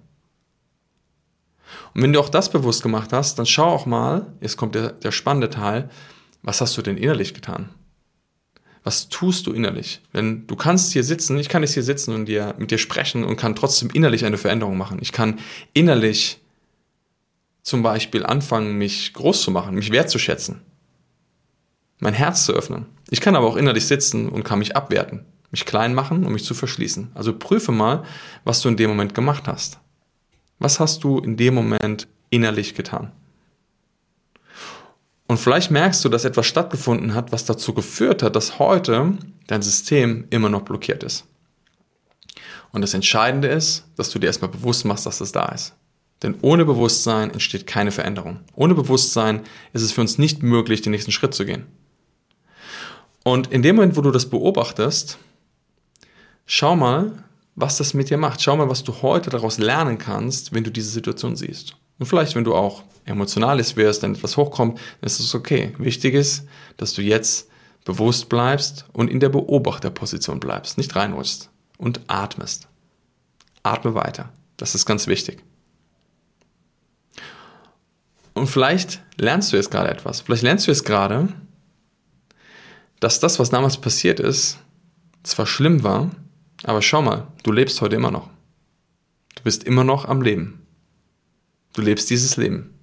Und 1.94 2.02
wenn 2.02 2.14
du 2.14 2.20
auch 2.20 2.30
das 2.30 2.52
bewusst 2.52 2.82
gemacht 2.82 3.14
hast, 3.14 3.38
dann 3.38 3.46
schau 3.46 3.68
auch 3.68 3.86
mal, 3.86 4.34
jetzt 4.42 4.58
kommt 4.58 4.76
der, 4.76 4.94
der 4.94 5.12
spannende 5.12 5.50
Teil, 5.50 5.90
was 6.42 6.62
hast 6.62 6.78
du 6.78 6.82
denn 6.82 6.98
innerlich 6.98 7.34
getan? 7.34 7.70
Was 8.84 9.10
tust 9.10 9.48
du 9.48 9.52
innerlich? 9.52 10.02
Denn 10.14 10.48
du 10.48 10.56
kannst 10.56 10.94
hier 10.94 11.04
sitzen, 11.04 11.38
ich 11.38 11.50
kann 11.50 11.62
jetzt 11.62 11.74
hier 11.74 11.84
sitzen 11.84 12.16
und 12.16 12.26
dir, 12.26 12.56
mit 12.58 12.72
dir 12.72 12.78
sprechen 12.78 13.24
und 13.24 13.36
kann 13.36 13.56
trotzdem 13.56 13.90
innerlich 13.90 14.26
eine 14.26 14.38
Veränderung 14.38 14.78
machen. 14.78 15.00
Ich 15.02 15.12
kann 15.12 15.40
innerlich 15.74 16.40
zum 17.68 17.84
Beispiel 17.84 18.26
anfangen, 18.26 18.78
mich 18.78 19.14
groß 19.14 19.42
zu 19.42 19.52
machen, 19.52 19.76
mich 19.76 19.92
wertzuschätzen, 19.92 20.62
mein 22.00 22.14
Herz 22.14 22.46
zu 22.46 22.54
öffnen. 22.54 22.86
Ich 23.10 23.20
kann 23.20 23.36
aber 23.36 23.46
auch 23.46 23.58
innerlich 23.58 23.88
sitzen 23.88 24.30
und 24.30 24.46
kann 24.46 24.60
mich 24.60 24.78
abwerten, 24.78 25.26
mich 25.52 25.66
klein 25.66 25.94
machen 25.94 26.26
und 26.26 26.32
mich 26.32 26.46
zu 26.46 26.54
verschließen. 26.54 27.12
Also 27.14 27.38
prüfe 27.38 27.74
mal, 27.74 28.06
was 28.46 28.62
du 28.62 28.70
in 28.70 28.78
dem 28.78 28.90
Moment 28.90 29.14
gemacht 29.14 29.50
hast. 29.50 29.80
Was 30.60 30.80
hast 30.80 31.04
du 31.04 31.20
in 31.20 31.36
dem 31.36 31.56
Moment 31.56 32.08
innerlich 32.30 32.74
getan? 32.74 33.12
Und 35.28 35.38
vielleicht 35.38 35.70
merkst 35.70 36.06
du, 36.06 36.08
dass 36.08 36.24
etwas 36.24 36.48
stattgefunden 36.48 37.16
hat, 37.16 37.34
was 37.34 37.44
dazu 37.44 37.74
geführt 37.74 38.24
hat, 38.24 38.38
dass 38.38 38.60
heute 38.60 39.18
dein 39.48 39.62
System 39.62 40.26
immer 40.30 40.48
noch 40.48 40.62
blockiert 40.62 41.04
ist. 41.04 41.26
Und 42.72 42.80
das 42.80 42.94
Entscheidende 42.94 43.50
ist, 43.50 43.84
dass 43.98 44.10
du 44.10 44.20
dir 44.20 44.28
erstmal 44.28 44.52
bewusst 44.52 44.86
machst, 44.86 45.06
dass 45.06 45.18
das 45.18 45.34
da 45.34 45.48
ist. 45.50 45.76
Denn 46.24 46.36
ohne 46.42 46.66
Bewusstsein 46.66 47.32
entsteht 47.32 47.68
keine 47.68 47.92
Veränderung. 47.92 48.40
Ohne 48.56 48.74
Bewusstsein 48.74 49.42
ist 49.74 49.84
es 49.84 49.92
für 49.92 50.02
uns 50.02 50.18
nicht 50.18 50.42
möglich, 50.42 50.82
den 50.82 50.92
nächsten 50.92 51.12
Schritt 51.12 51.34
zu 51.34 51.46
gehen. 51.46 51.66
Und 53.24 53.52
in 53.52 53.62
dem 53.62 53.76
Moment, 53.76 53.98
wo 53.98 54.02
du 54.02 54.12
das 54.12 54.30
beobachtest, 54.30 55.18
schau 56.46 56.76
mal, 56.76 57.24
was 57.56 57.78
das 57.78 57.94
mit 57.94 58.10
dir 58.10 58.18
macht. 58.18 58.42
Schau 58.42 58.56
mal, 58.56 58.70
was 58.70 58.84
du 58.84 59.02
heute 59.02 59.30
daraus 59.30 59.58
lernen 59.58 59.98
kannst, 59.98 60.54
wenn 60.54 60.64
du 60.64 60.72
diese 60.72 60.90
Situation 60.90 61.36
siehst. 61.36 61.76
Und 62.00 62.06
vielleicht, 62.06 62.36
wenn 62.36 62.44
du 62.44 62.56
auch 62.56 62.84
emotional 63.06 63.58
wirst, 63.76 64.04
wenn 64.04 64.16
etwas 64.16 64.38
hochkommt, 64.38 64.78
dann 64.78 65.08
ist 65.08 65.20
es 65.20 65.36
okay. 65.36 65.74
Wichtig 65.78 66.14
ist, 66.14 66.46
dass 66.78 66.94
du 66.94 67.02
jetzt 67.02 67.50
bewusst 67.84 68.30
bleibst 68.30 68.86
und 68.94 69.10
in 69.10 69.20
der 69.20 69.30
Beobachterposition 69.30 70.40
bleibst, 70.40 70.78
nicht 70.78 70.96
reinrutschst 70.96 71.50
und 71.78 72.02
atmest. 72.08 72.68
Atme 73.64 73.96
weiter. 73.96 74.32
Das 74.58 74.76
ist 74.76 74.86
ganz 74.86 75.08
wichtig. 75.08 75.44
Und 78.38 78.48
vielleicht 78.48 79.02
lernst 79.18 79.52
du 79.52 79.58
jetzt 79.58 79.72
gerade 79.72 79.90
etwas. 79.90 80.22
Vielleicht 80.22 80.44
lernst 80.44 80.68
du 80.68 80.72
jetzt 80.72 80.86
gerade, 80.86 81.30
dass 83.00 83.20
das, 83.20 83.40
was 83.40 83.50
damals 83.50 83.78
passiert 83.78 84.20
ist, 84.20 84.60
zwar 85.24 85.48
schlimm 85.48 85.84
war, 85.84 86.12
aber 86.64 86.82
schau 86.82 87.02
mal, 87.02 87.28
du 87.44 87.52
lebst 87.52 87.82
heute 87.82 87.96
immer 87.96 88.12
noch. 88.12 88.30
Du 89.36 89.44
bist 89.44 89.64
immer 89.64 89.84
noch 89.84 90.06
am 90.06 90.22
Leben. 90.22 90.66
Du 91.74 91.82
lebst 91.82 92.10
dieses 92.10 92.38
Leben. 92.38 92.74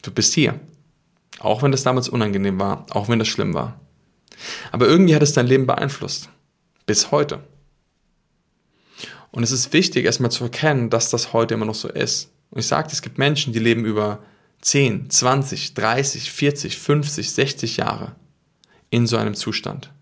Du 0.00 0.10
bist 0.10 0.32
hier. 0.32 0.58
Auch 1.38 1.62
wenn 1.62 1.72
das 1.72 1.82
damals 1.82 2.08
unangenehm 2.08 2.58
war, 2.58 2.86
auch 2.90 3.08
wenn 3.08 3.18
das 3.18 3.28
schlimm 3.28 3.54
war. 3.54 3.78
Aber 4.70 4.86
irgendwie 4.86 5.14
hat 5.14 5.22
es 5.22 5.34
dein 5.34 5.46
Leben 5.46 5.66
beeinflusst. 5.66 6.30
Bis 6.86 7.10
heute. 7.10 7.40
Und 9.30 9.42
es 9.42 9.52
ist 9.52 9.72
wichtig, 9.72 10.04
erstmal 10.04 10.30
zu 10.30 10.44
erkennen, 10.44 10.90
dass 10.90 11.10
das 11.10 11.32
heute 11.32 11.54
immer 11.54 11.66
noch 11.66 11.74
so 11.74 11.88
ist. 11.88 12.32
Und 12.50 12.60
ich 12.60 12.66
sagte, 12.66 12.92
es 12.92 13.02
gibt 13.02 13.18
Menschen, 13.18 13.52
die 13.52 13.58
leben 13.58 13.84
über 13.84 14.22
10, 14.62 15.10
20, 15.10 15.74
30, 15.74 16.32
40, 16.32 16.78
50, 16.78 17.32
60 17.32 17.76
Jahre 17.76 18.14
in 18.90 19.06
so 19.06 19.16
einem 19.16 19.34
Zustand. 19.34 19.92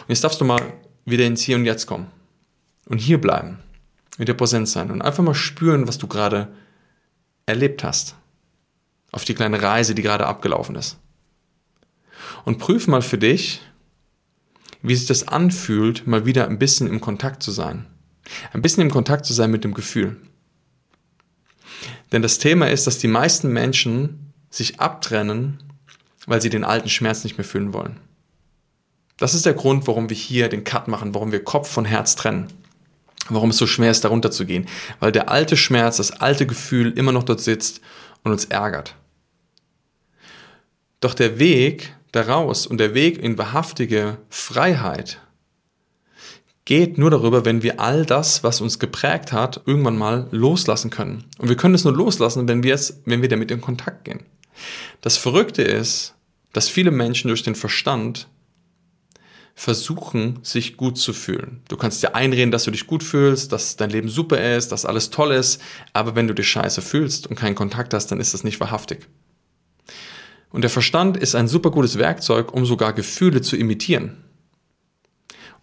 Und 0.00 0.08
jetzt 0.08 0.24
darfst 0.24 0.40
du 0.40 0.44
mal 0.44 0.74
wieder 1.04 1.24
ins 1.24 1.42
Hier 1.42 1.56
und 1.56 1.64
Jetzt 1.64 1.86
kommen. 1.86 2.08
Und 2.86 2.98
hier 2.98 3.20
bleiben. 3.20 3.58
Wieder 4.16 4.34
präsent 4.34 4.68
sein. 4.68 4.90
Und 4.90 5.02
einfach 5.02 5.22
mal 5.22 5.34
spüren, 5.34 5.86
was 5.86 5.98
du 5.98 6.08
gerade 6.08 6.48
erlebt 7.46 7.84
hast. 7.84 8.16
Auf 9.12 9.24
die 9.24 9.34
kleine 9.34 9.62
Reise, 9.62 9.94
die 9.94 10.02
gerade 10.02 10.26
abgelaufen 10.26 10.74
ist. 10.74 10.98
Und 12.44 12.58
prüf 12.58 12.88
mal 12.88 13.02
für 13.02 13.18
dich, 13.18 13.60
wie 14.82 14.96
sich 14.96 15.06
das 15.06 15.28
anfühlt, 15.28 16.06
mal 16.06 16.26
wieder 16.26 16.48
ein 16.48 16.58
bisschen 16.58 16.88
im 16.88 17.00
Kontakt 17.00 17.42
zu 17.42 17.52
sein. 17.52 17.86
Ein 18.52 18.62
bisschen 18.62 18.82
im 18.82 18.90
Kontakt 18.90 19.24
zu 19.24 19.32
sein 19.32 19.50
mit 19.50 19.64
dem 19.64 19.74
Gefühl. 19.74 20.16
Denn 22.12 22.22
das 22.22 22.38
Thema 22.38 22.70
ist, 22.70 22.86
dass 22.86 22.98
die 22.98 23.08
meisten 23.08 23.52
Menschen 23.52 24.32
sich 24.50 24.80
abtrennen, 24.80 25.62
weil 26.26 26.40
sie 26.40 26.50
den 26.50 26.64
alten 26.64 26.88
Schmerz 26.88 27.24
nicht 27.24 27.38
mehr 27.38 27.44
fühlen 27.44 27.72
wollen. 27.72 28.00
Das 29.16 29.34
ist 29.34 29.46
der 29.46 29.54
Grund, 29.54 29.86
warum 29.86 30.08
wir 30.08 30.16
hier 30.16 30.48
den 30.48 30.64
Cut 30.64 30.88
machen, 30.88 31.14
warum 31.14 31.32
wir 31.32 31.42
Kopf 31.42 31.68
von 31.68 31.84
Herz 31.84 32.16
trennen. 32.16 32.48
Warum 33.28 33.50
es 33.50 33.58
so 33.58 33.66
schwer 33.66 33.90
ist, 33.90 34.04
darunter 34.04 34.30
zu 34.30 34.46
gehen. 34.46 34.66
Weil 35.00 35.12
der 35.12 35.28
alte 35.30 35.56
Schmerz, 35.56 35.98
das 35.98 36.12
alte 36.12 36.46
Gefühl 36.46 36.92
immer 36.96 37.12
noch 37.12 37.24
dort 37.24 37.40
sitzt 37.40 37.80
und 38.22 38.32
uns 38.32 38.46
ärgert. 38.46 38.94
Doch 41.00 41.14
der 41.14 41.38
Weg 41.38 41.94
daraus 42.12 42.66
und 42.66 42.78
der 42.78 42.94
Weg 42.94 43.18
in 43.18 43.36
wahrhaftige 43.36 44.18
Freiheit 44.30 45.20
geht 46.68 46.98
nur 46.98 47.10
darüber, 47.10 47.46
wenn 47.46 47.62
wir 47.62 47.80
all 47.80 48.04
das, 48.04 48.44
was 48.44 48.60
uns 48.60 48.78
geprägt 48.78 49.32
hat, 49.32 49.62
irgendwann 49.64 49.96
mal 49.96 50.28
loslassen 50.32 50.90
können. 50.90 51.24
Und 51.38 51.48
wir 51.48 51.56
können 51.56 51.74
es 51.74 51.84
nur 51.84 51.94
loslassen, 51.94 52.46
wenn 52.46 52.62
wir 52.62 52.74
es, 52.74 53.00
wenn 53.06 53.22
wir 53.22 53.30
damit 53.30 53.50
in 53.50 53.62
Kontakt 53.62 54.04
gehen. 54.04 54.20
Das 55.00 55.16
Verrückte 55.16 55.62
ist, 55.62 56.14
dass 56.52 56.68
viele 56.68 56.90
Menschen 56.90 57.28
durch 57.28 57.42
den 57.42 57.54
Verstand 57.54 58.28
versuchen, 59.54 60.40
sich 60.42 60.76
gut 60.76 60.98
zu 60.98 61.14
fühlen. 61.14 61.62
Du 61.68 61.78
kannst 61.78 62.02
dir 62.02 62.14
einreden, 62.14 62.50
dass 62.50 62.64
du 62.64 62.70
dich 62.70 62.86
gut 62.86 63.02
fühlst, 63.02 63.50
dass 63.50 63.76
dein 63.76 63.88
Leben 63.88 64.10
super 64.10 64.54
ist, 64.54 64.70
dass 64.70 64.84
alles 64.84 65.08
toll 65.08 65.32
ist, 65.32 65.62
aber 65.94 66.16
wenn 66.16 66.28
du 66.28 66.34
dich 66.34 66.50
scheiße 66.50 66.82
fühlst 66.82 67.28
und 67.28 67.36
keinen 67.36 67.54
Kontakt 67.54 67.94
hast, 67.94 68.08
dann 68.08 68.20
ist 68.20 68.34
das 68.34 68.44
nicht 68.44 68.60
wahrhaftig. 68.60 69.08
Und 70.50 70.60
der 70.60 70.70
Verstand 70.70 71.16
ist 71.16 71.34
ein 71.34 71.48
super 71.48 71.70
gutes 71.70 71.96
Werkzeug, 71.96 72.52
um 72.52 72.66
sogar 72.66 72.92
Gefühle 72.92 73.40
zu 73.40 73.56
imitieren. 73.56 74.18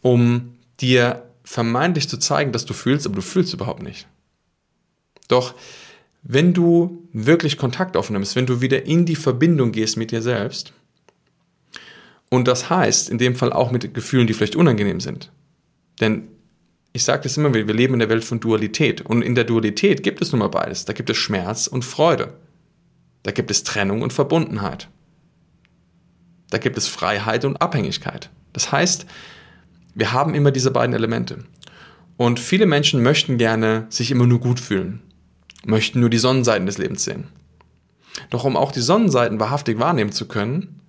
Um 0.02 0.55
dir 0.82 1.24
vermeintlich 1.44 2.10
zu 2.10 2.18
zeigen, 2.18 2.52
dass 2.52 2.66
du 2.66 2.74
fühlst, 2.74 3.06
aber 3.06 3.16
du 3.16 3.22
fühlst 3.22 3.54
überhaupt 3.54 3.84
nicht. 3.84 4.08
Doch 5.28 5.54
wenn 6.24 6.54
du 6.54 7.08
wirklich 7.14 7.58
Kontakt 7.58 7.96
aufnimmst, 7.96 8.36
wenn 8.36 8.48
du 8.48 8.62
wieder 8.62 8.86
in 8.86 9.06
die 9.06 9.16
Verbindung 9.16 9.72
gehst 9.72 9.96
mit 9.96 10.12
dir 10.12 10.22
selbst, 10.22 10.74
und 12.30 12.48
das 12.48 12.70
heißt, 12.70 13.10
in 13.10 13.18
dem 13.18 13.36
Fall 13.36 13.54
auch 13.54 13.72
mit 13.72 13.94
Gefühlen, 13.94 14.28
die 14.28 14.34
vielleicht 14.34 14.56
unangenehm 14.56 15.00
sind. 15.00 15.32
Denn 16.02 16.28
ich 16.92 17.04
sage 17.04 17.24
das 17.24 17.38
immer 17.38 17.54
wieder, 17.54 17.68
wir 17.68 17.74
leben 17.74 17.94
in 17.94 18.00
der 18.00 18.10
Welt 18.10 18.26
von 18.26 18.40
Dualität. 18.40 19.02
Und 19.02 19.22
in 19.22 19.36
der 19.36 19.44
Dualität 19.44 20.02
gibt 20.02 20.22
es 20.22 20.32
nun 20.32 20.40
mal 20.40 20.48
beides. 20.48 20.86
Da 20.86 20.94
gibt 20.94 21.10
es 21.10 21.18
Schmerz 21.18 21.68
und 21.68 21.86
Freude. 21.86 22.34
Da 23.24 23.32
gibt 23.32 23.52
es 23.52 23.64
Trennung 23.64 24.02
und 24.02 24.14
Verbundenheit. 24.14 24.90
Da 26.50 26.58
gibt 26.58 26.78
es 26.78 26.88
Freiheit 26.88 27.46
und 27.46 27.58
Abhängigkeit. 27.62 28.30
Das 28.54 28.72
heißt, 28.72 29.06
wir 29.96 30.12
haben 30.12 30.36
immer 30.36 30.52
diese 30.52 30.72
beiden 30.72 30.94
Elemente. 30.94 31.44
Und 32.18 32.40
viele 32.40 32.66
Menschen 32.66 33.02
möchten 33.02 33.38
gerne 33.38 33.88
sich 33.90 34.12
immer 34.12 34.28
nur 34.28 34.40
gut 34.40 34.60
fühlen, 34.60 35.02
möchten 35.66 36.00
nur 36.00 36.10
die 36.10 36.18
Sonnenseiten 36.18 36.66
des 36.66 36.78
Lebens 36.78 37.04
sehen. 37.04 37.28
Doch 38.30 38.44
um 38.44 38.56
auch 38.56 38.72
die 38.72 38.82
Sonnenseiten 38.82 39.40
wahrhaftig 39.40 39.80
wahrnehmen 39.80 40.12
zu 40.12 40.28
können, 40.28 40.82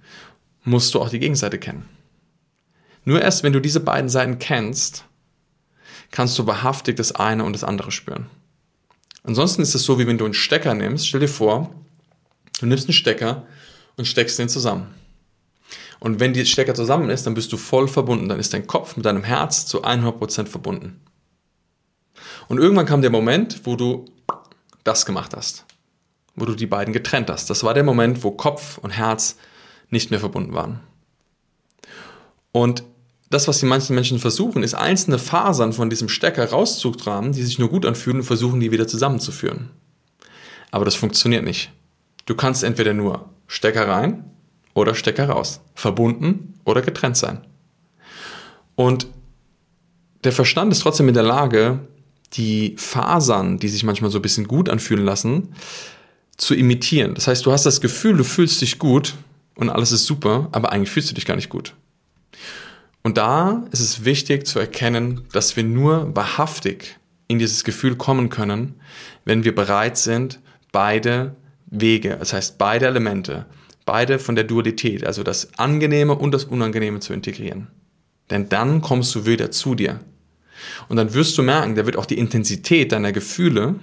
musst 0.63 0.95
du 0.95 1.01
auch 1.01 1.09
die 1.09 1.19
Gegenseite 1.19 1.59
kennen. 1.59 1.89
Nur 3.05 3.23
erst 3.23 3.43
wenn 3.43 3.53
du 3.53 3.61
diese 3.61 3.81
beiden 3.81 4.11
Seiten 4.11 4.39
kennst, 4.39 5.05
kannst 6.11 6.39
du 6.39 6.47
wahrhaftig 6.47 6.97
das 6.97 7.13
eine 7.13 7.45
und 7.45 7.55
das 7.55 7.65
andere 7.65 7.91
spüren. 7.91 8.27
Ansonsten 9.25 9.63
ist 9.63 9.75
es 9.75 9.83
so, 9.83 9.99
wie 9.99 10.07
wenn 10.07 10.19
du 10.19 10.25
einen 10.25 10.35
Stecker 10.35 10.75
nimmst. 10.75 11.09
Stell 11.09 11.21
dir 11.21 11.29
vor, 11.29 11.73
Du 12.61 12.67
nimmst 12.67 12.89
einen 12.89 12.95
Stecker 12.95 13.47
und 13.97 14.07
steckst 14.07 14.39
den 14.39 14.49
zusammen. 14.49 14.87
Und 16.01 16.21
wenn 16.21 16.33
die 16.33 16.45
Stecker 16.45 16.75
zusammen 16.75 17.11
ist, 17.11 17.27
dann 17.27 17.35
bist 17.35 17.53
du 17.53 17.57
voll 17.57 17.89
verbunden. 17.89 18.29
Dann 18.29 18.39
ist 18.39 18.53
dein 18.53 18.67
Kopf 18.67 18.97
mit 18.97 19.07
deinem 19.07 19.25
Herz 19.25 19.67
zu 19.67 19.85
100% 19.85 20.47
verbunden. 20.47 21.01
Und 22.49 22.59
irgendwann 22.59 22.87
kam 22.87 23.03
der 23.03 23.11
Moment, 23.11 23.63
wo 23.65 23.77
du 23.77 24.05
das 24.85 25.07
gemacht 25.07 25.35
hast. 25.35 25.65
Wo 26.35 26.45
du 26.45 26.55
die 26.55 26.67
beiden 26.67 26.93
getrennt 26.93 27.31
hast. 27.31 27.51
Das 27.51 27.65
war 27.65 27.75
der 27.75 27.85
Moment, 27.85 28.23
wo 28.25 28.31
Kopf 28.31 28.79
und 28.79 28.91
Herz 28.91 29.37
nicht 29.91 30.11
mehr 30.11 30.21
verbunden 30.21 30.55
waren. 30.55 30.81
Und 32.53 32.85
das, 33.31 33.49
was 33.49 33.59
die 33.59 33.67
manchen 33.67 33.95
Menschen 33.95 34.19
versuchen, 34.19 34.63
ist 34.63 34.75
einzelne 34.75 35.19
Fasern 35.19 35.73
von 35.73 35.91
diesem 35.91 36.09
Stecker 36.09 36.49
rauszutragen, 36.51 37.33
die 37.33 37.43
sich 37.43 37.59
nur 37.59 37.69
gut 37.69 37.85
anfühlen 37.85 38.21
und 38.21 38.25
versuchen, 38.25 38.61
die 38.61 38.71
wieder 38.71 38.87
zusammenzuführen. 38.87 39.71
Aber 40.71 40.85
das 40.85 40.95
funktioniert 40.95 41.45
nicht. 41.45 41.73
Du 42.27 42.35
kannst 42.35 42.63
entweder 42.63 42.95
nur 42.95 43.31
Stecker 43.47 43.89
rein 43.89 44.31
oder 44.77 44.95
Stecker 44.95 45.29
raus. 45.29 45.61
Verbunden 45.75 46.55
oder 46.65 46.83
getrennt 46.83 47.17
sein. 47.17 47.41
Und 48.75 49.07
der 50.25 50.33
Verstand 50.33 50.73
ist 50.73 50.81
trotzdem 50.81 51.09
in 51.09 51.15
der 51.15 51.23
Lage, 51.23 51.81
die 52.35 52.75
Fasern, 52.77 53.59
die 53.59 53.69
sich 53.69 53.85
manchmal 53.85 54.11
so 54.11 54.19
ein 54.19 54.23
bisschen 54.23 54.49
gut 54.49 54.69
anfühlen 54.69 55.05
lassen, 55.05 55.55
zu 56.37 56.55
imitieren. 56.55 57.15
Das 57.15 57.29
heißt, 57.29 57.47
du 57.47 57.53
hast 57.53 57.65
das 57.65 57.81
Gefühl, 57.81 58.17
du 58.17 58.25
fühlst 58.25 58.61
dich 58.61 58.79
gut 58.79 59.15
und 59.55 59.71
alles 59.71 59.93
ist 59.93 60.05
super, 60.05 60.49
aber 60.53 60.73
eigentlich 60.73 60.91
fühlst 60.91 61.11
du 61.11 61.15
dich 61.15 61.25
gar 61.25 61.37
nicht 61.37 61.49
gut. 61.49 61.75
Und 63.03 63.17
da 63.17 63.65
ist 63.71 63.81
es 63.81 64.05
wichtig 64.05 64.47
zu 64.47 64.59
erkennen, 64.59 65.23
dass 65.33 65.57
wir 65.57 65.63
nur 65.63 66.15
wahrhaftig 66.15 66.99
in 67.29 67.39
dieses 67.39 67.65
Gefühl 67.65 67.97
kommen 67.97 68.29
können, 68.29 68.75
wenn 69.25 69.45
wir 69.45 69.55
bereit 69.55 69.97
sind, 69.97 70.41
beide 70.73 71.37
Wege, 71.67 72.17
das 72.19 72.33
heißt 72.33 72.59
beide 72.59 72.87
Elemente, 72.87 73.47
beide 73.87 74.19
von 74.19 74.35
der 74.35 74.45
Dualität, 74.45 75.07
also 75.07 75.23
das 75.23 75.59
Angenehme 75.59 76.15
und 76.15 76.33
das 76.33 76.45
Unangenehme 76.45 77.01
zu 77.01 77.15
integrieren. 77.15 77.69
Denn 78.29 78.51
dann 78.51 78.83
kommst 78.83 79.15
du 79.15 79.25
wieder 79.25 79.51
zu 79.51 79.75
dir. 79.75 80.01
Und 80.89 80.97
dann 80.97 81.15
wirst 81.15 81.39
du 81.39 81.43
merken, 81.43 81.77
da 81.77 81.87
wird 81.87 81.97
auch 81.97 82.07
die 82.07 82.19
Intensität 82.19 82.93
deiner 82.93 83.13
Gefühle 83.13 83.77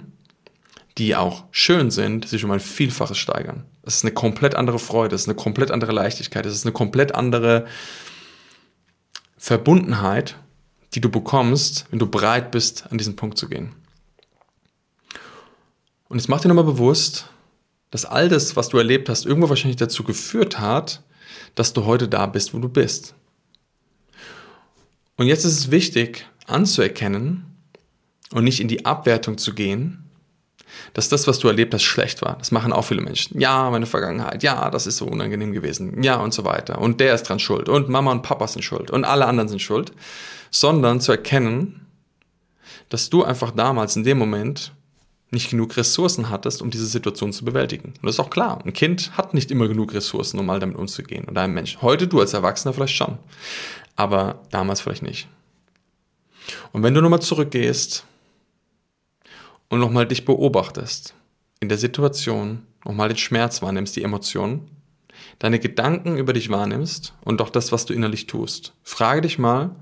die 0.98 1.16
auch 1.16 1.44
schön 1.50 1.90
sind, 1.90 2.28
sich 2.28 2.44
um 2.44 2.50
ein 2.50 2.60
Vielfaches 2.60 3.18
steigern. 3.18 3.64
Es 3.82 3.96
ist 3.96 4.04
eine 4.04 4.14
komplett 4.14 4.54
andere 4.54 4.78
Freude, 4.78 5.14
es 5.14 5.22
ist 5.22 5.28
eine 5.28 5.34
komplett 5.34 5.70
andere 5.70 5.92
Leichtigkeit, 5.92 6.46
es 6.46 6.54
ist 6.54 6.64
eine 6.64 6.72
komplett 6.72 7.14
andere 7.14 7.66
Verbundenheit, 9.36 10.36
die 10.94 11.00
du 11.00 11.10
bekommst, 11.10 11.86
wenn 11.90 11.98
du 11.98 12.06
bereit 12.06 12.50
bist, 12.52 12.86
an 12.90 12.98
diesen 12.98 13.16
Punkt 13.16 13.38
zu 13.38 13.48
gehen. 13.48 13.74
Und 16.08 16.18
jetzt 16.18 16.28
mach 16.28 16.40
dir 16.40 16.48
nochmal 16.48 16.64
bewusst, 16.64 17.28
dass 17.94 18.04
all 18.04 18.28
das, 18.28 18.56
was 18.56 18.70
du 18.70 18.78
erlebt 18.78 19.08
hast, 19.08 19.24
irgendwo 19.24 19.48
wahrscheinlich 19.48 19.76
dazu 19.76 20.02
geführt 20.02 20.58
hat, 20.58 21.00
dass 21.54 21.74
du 21.74 21.84
heute 21.84 22.08
da 22.08 22.26
bist, 22.26 22.52
wo 22.52 22.58
du 22.58 22.68
bist. 22.68 23.14
Und 25.16 25.28
jetzt 25.28 25.44
ist 25.44 25.56
es 25.56 25.70
wichtig 25.70 26.26
anzuerkennen 26.48 27.44
und 28.32 28.42
nicht 28.42 28.58
in 28.58 28.66
die 28.66 28.84
Abwertung 28.84 29.38
zu 29.38 29.54
gehen, 29.54 30.10
dass 30.92 31.08
das, 31.08 31.28
was 31.28 31.38
du 31.38 31.46
erlebt 31.46 31.72
hast, 31.72 31.84
schlecht 31.84 32.20
war. 32.20 32.36
Das 32.36 32.50
machen 32.50 32.72
auch 32.72 32.82
viele 32.82 33.00
Menschen. 33.00 33.38
Ja, 33.38 33.70
meine 33.70 33.86
Vergangenheit, 33.86 34.42
ja, 34.42 34.70
das 34.70 34.88
ist 34.88 34.96
so 34.96 35.06
unangenehm 35.06 35.52
gewesen, 35.52 36.02
ja 36.02 36.16
und 36.16 36.34
so 36.34 36.44
weiter. 36.44 36.80
Und 36.80 36.98
der 36.98 37.14
ist 37.14 37.22
dran 37.22 37.38
schuld 37.38 37.68
und 37.68 37.88
Mama 37.88 38.10
und 38.10 38.22
Papa 38.22 38.48
sind 38.48 38.62
schuld 38.62 38.90
und 38.90 39.04
alle 39.04 39.26
anderen 39.26 39.48
sind 39.48 39.62
schuld. 39.62 39.92
Sondern 40.50 41.00
zu 41.00 41.12
erkennen, 41.12 41.86
dass 42.88 43.08
du 43.08 43.22
einfach 43.22 43.52
damals 43.52 43.94
in 43.94 44.02
dem 44.02 44.18
Moment 44.18 44.72
nicht 45.30 45.50
genug 45.50 45.76
Ressourcen 45.76 46.30
hattest, 46.30 46.62
um 46.62 46.70
diese 46.70 46.86
Situation 46.86 47.32
zu 47.32 47.44
bewältigen. 47.44 47.88
Und 47.88 48.04
das 48.04 48.16
ist 48.16 48.20
auch 48.20 48.30
klar. 48.30 48.60
Ein 48.64 48.72
Kind 48.72 49.16
hat 49.16 49.34
nicht 49.34 49.50
immer 49.50 49.68
genug 49.68 49.92
Ressourcen, 49.92 50.38
um 50.38 50.46
mal 50.46 50.60
damit 50.60 50.76
umzugehen. 50.76 51.26
Oder 51.28 51.42
ein 51.42 51.54
Mensch. 51.54 51.78
Heute 51.82 52.06
du 52.06 52.20
als 52.20 52.34
Erwachsener 52.34 52.72
vielleicht 52.72 52.94
schon. 52.94 53.18
Aber 53.96 54.42
damals 54.50 54.80
vielleicht 54.80 55.02
nicht. 55.02 55.28
Und 56.72 56.82
wenn 56.82 56.94
du 56.94 57.00
nochmal 57.00 57.22
zurückgehst 57.22 58.04
und 59.68 59.80
nochmal 59.80 60.06
dich 60.06 60.24
beobachtest, 60.24 61.14
in 61.60 61.68
der 61.68 61.78
Situation, 61.78 62.66
nochmal 62.84 63.08
den 63.08 63.16
Schmerz 63.16 63.62
wahrnimmst, 63.62 63.96
die 63.96 64.02
Emotionen, 64.02 64.70
deine 65.38 65.58
Gedanken 65.58 66.16
über 66.16 66.32
dich 66.32 66.50
wahrnimmst 66.50 67.14
und 67.24 67.40
auch 67.40 67.50
das, 67.50 67.72
was 67.72 67.86
du 67.86 67.94
innerlich 67.94 68.26
tust, 68.26 68.74
frage 68.82 69.22
dich 69.22 69.38
mal, 69.38 69.74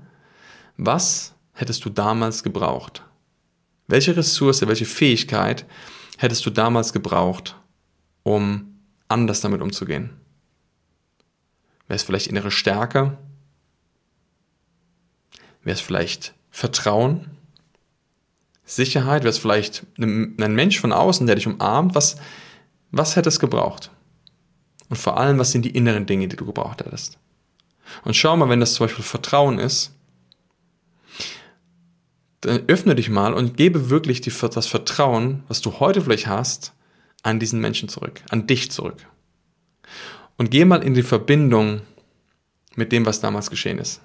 was 0.77 1.35
hättest 1.53 1.85
du 1.85 1.89
damals 1.89 2.43
gebraucht? 2.43 3.03
Welche 3.87 4.15
Ressource, 4.15 4.65
welche 4.65 4.85
Fähigkeit 4.85 5.65
hättest 6.17 6.45
du 6.45 6.49
damals 6.49 6.93
gebraucht, 6.93 7.55
um 8.23 8.79
anders 9.07 9.41
damit 9.41 9.61
umzugehen? 9.61 10.11
Wäre 11.87 11.95
es 11.95 12.03
vielleicht 12.03 12.27
innere 12.27 12.51
Stärke? 12.51 13.17
Wäre 15.63 15.75
es 15.75 15.81
vielleicht 15.81 16.33
Vertrauen? 16.49 17.29
Sicherheit? 18.63 19.23
Wäre 19.23 19.31
es 19.31 19.37
vielleicht 19.37 19.85
ein 19.97 20.35
Mensch 20.55 20.79
von 20.79 20.93
außen, 20.93 21.27
der 21.27 21.35
dich 21.35 21.47
umarmt? 21.47 21.95
Was, 21.95 22.15
was 22.91 23.15
hätte 23.15 23.29
es 23.29 23.39
gebraucht? 23.39 23.91
Und 24.89 24.97
vor 24.97 25.17
allem, 25.17 25.39
was 25.39 25.51
sind 25.51 25.63
die 25.65 25.75
inneren 25.75 26.05
Dinge, 26.05 26.27
die 26.27 26.35
du 26.35 26.45
gebraucht 26.45 26.85
hättest? 26.85 27.17
Und 28.03 28.15
schau 28.15 28.37
mal, 28.37 28.49
wenn 28.49 28.59
das 28.59 28.75
zum 28.75 28.85
Beispiel 28.85 29.03
Vertrauen 29.03 29.59
ist, 29.59 29.91
öffne 32.45 32.95
dich 32.95 33.09
mal 33.09 33.33
und 33.33 33.57
gebe 33.57 33.89
wirklich 33.89 34.21
die, 34.21 34.31
das 34.31 34.67
Vertrauen, 34.67 35.43
was 35.47 35.61
du 35.61 35.79
heute 35.79 36.01
vielleicht 36.01 36.27
hast, 36.27 36.73
an 37.23 37.39
diesen 37.39 37.59
Menschen 37.61 37.89
zurück, 37.89 38.21
an 38.29 38.47
dich 38.47 38.71
zurück. 38.71 38.97
Und 40.37 40.51
geh 40.51 40.65
mal 40.65 40.83
in 40.83 40.93
die 40.93 41.03
Verbindung 41.03 41.81
mit 42.75 42.91
dem, 42.91 43.05
was 43.05 43.21
damals 43.21 43.49
geschehen 43.49 43.79
ist. 43.79 44.01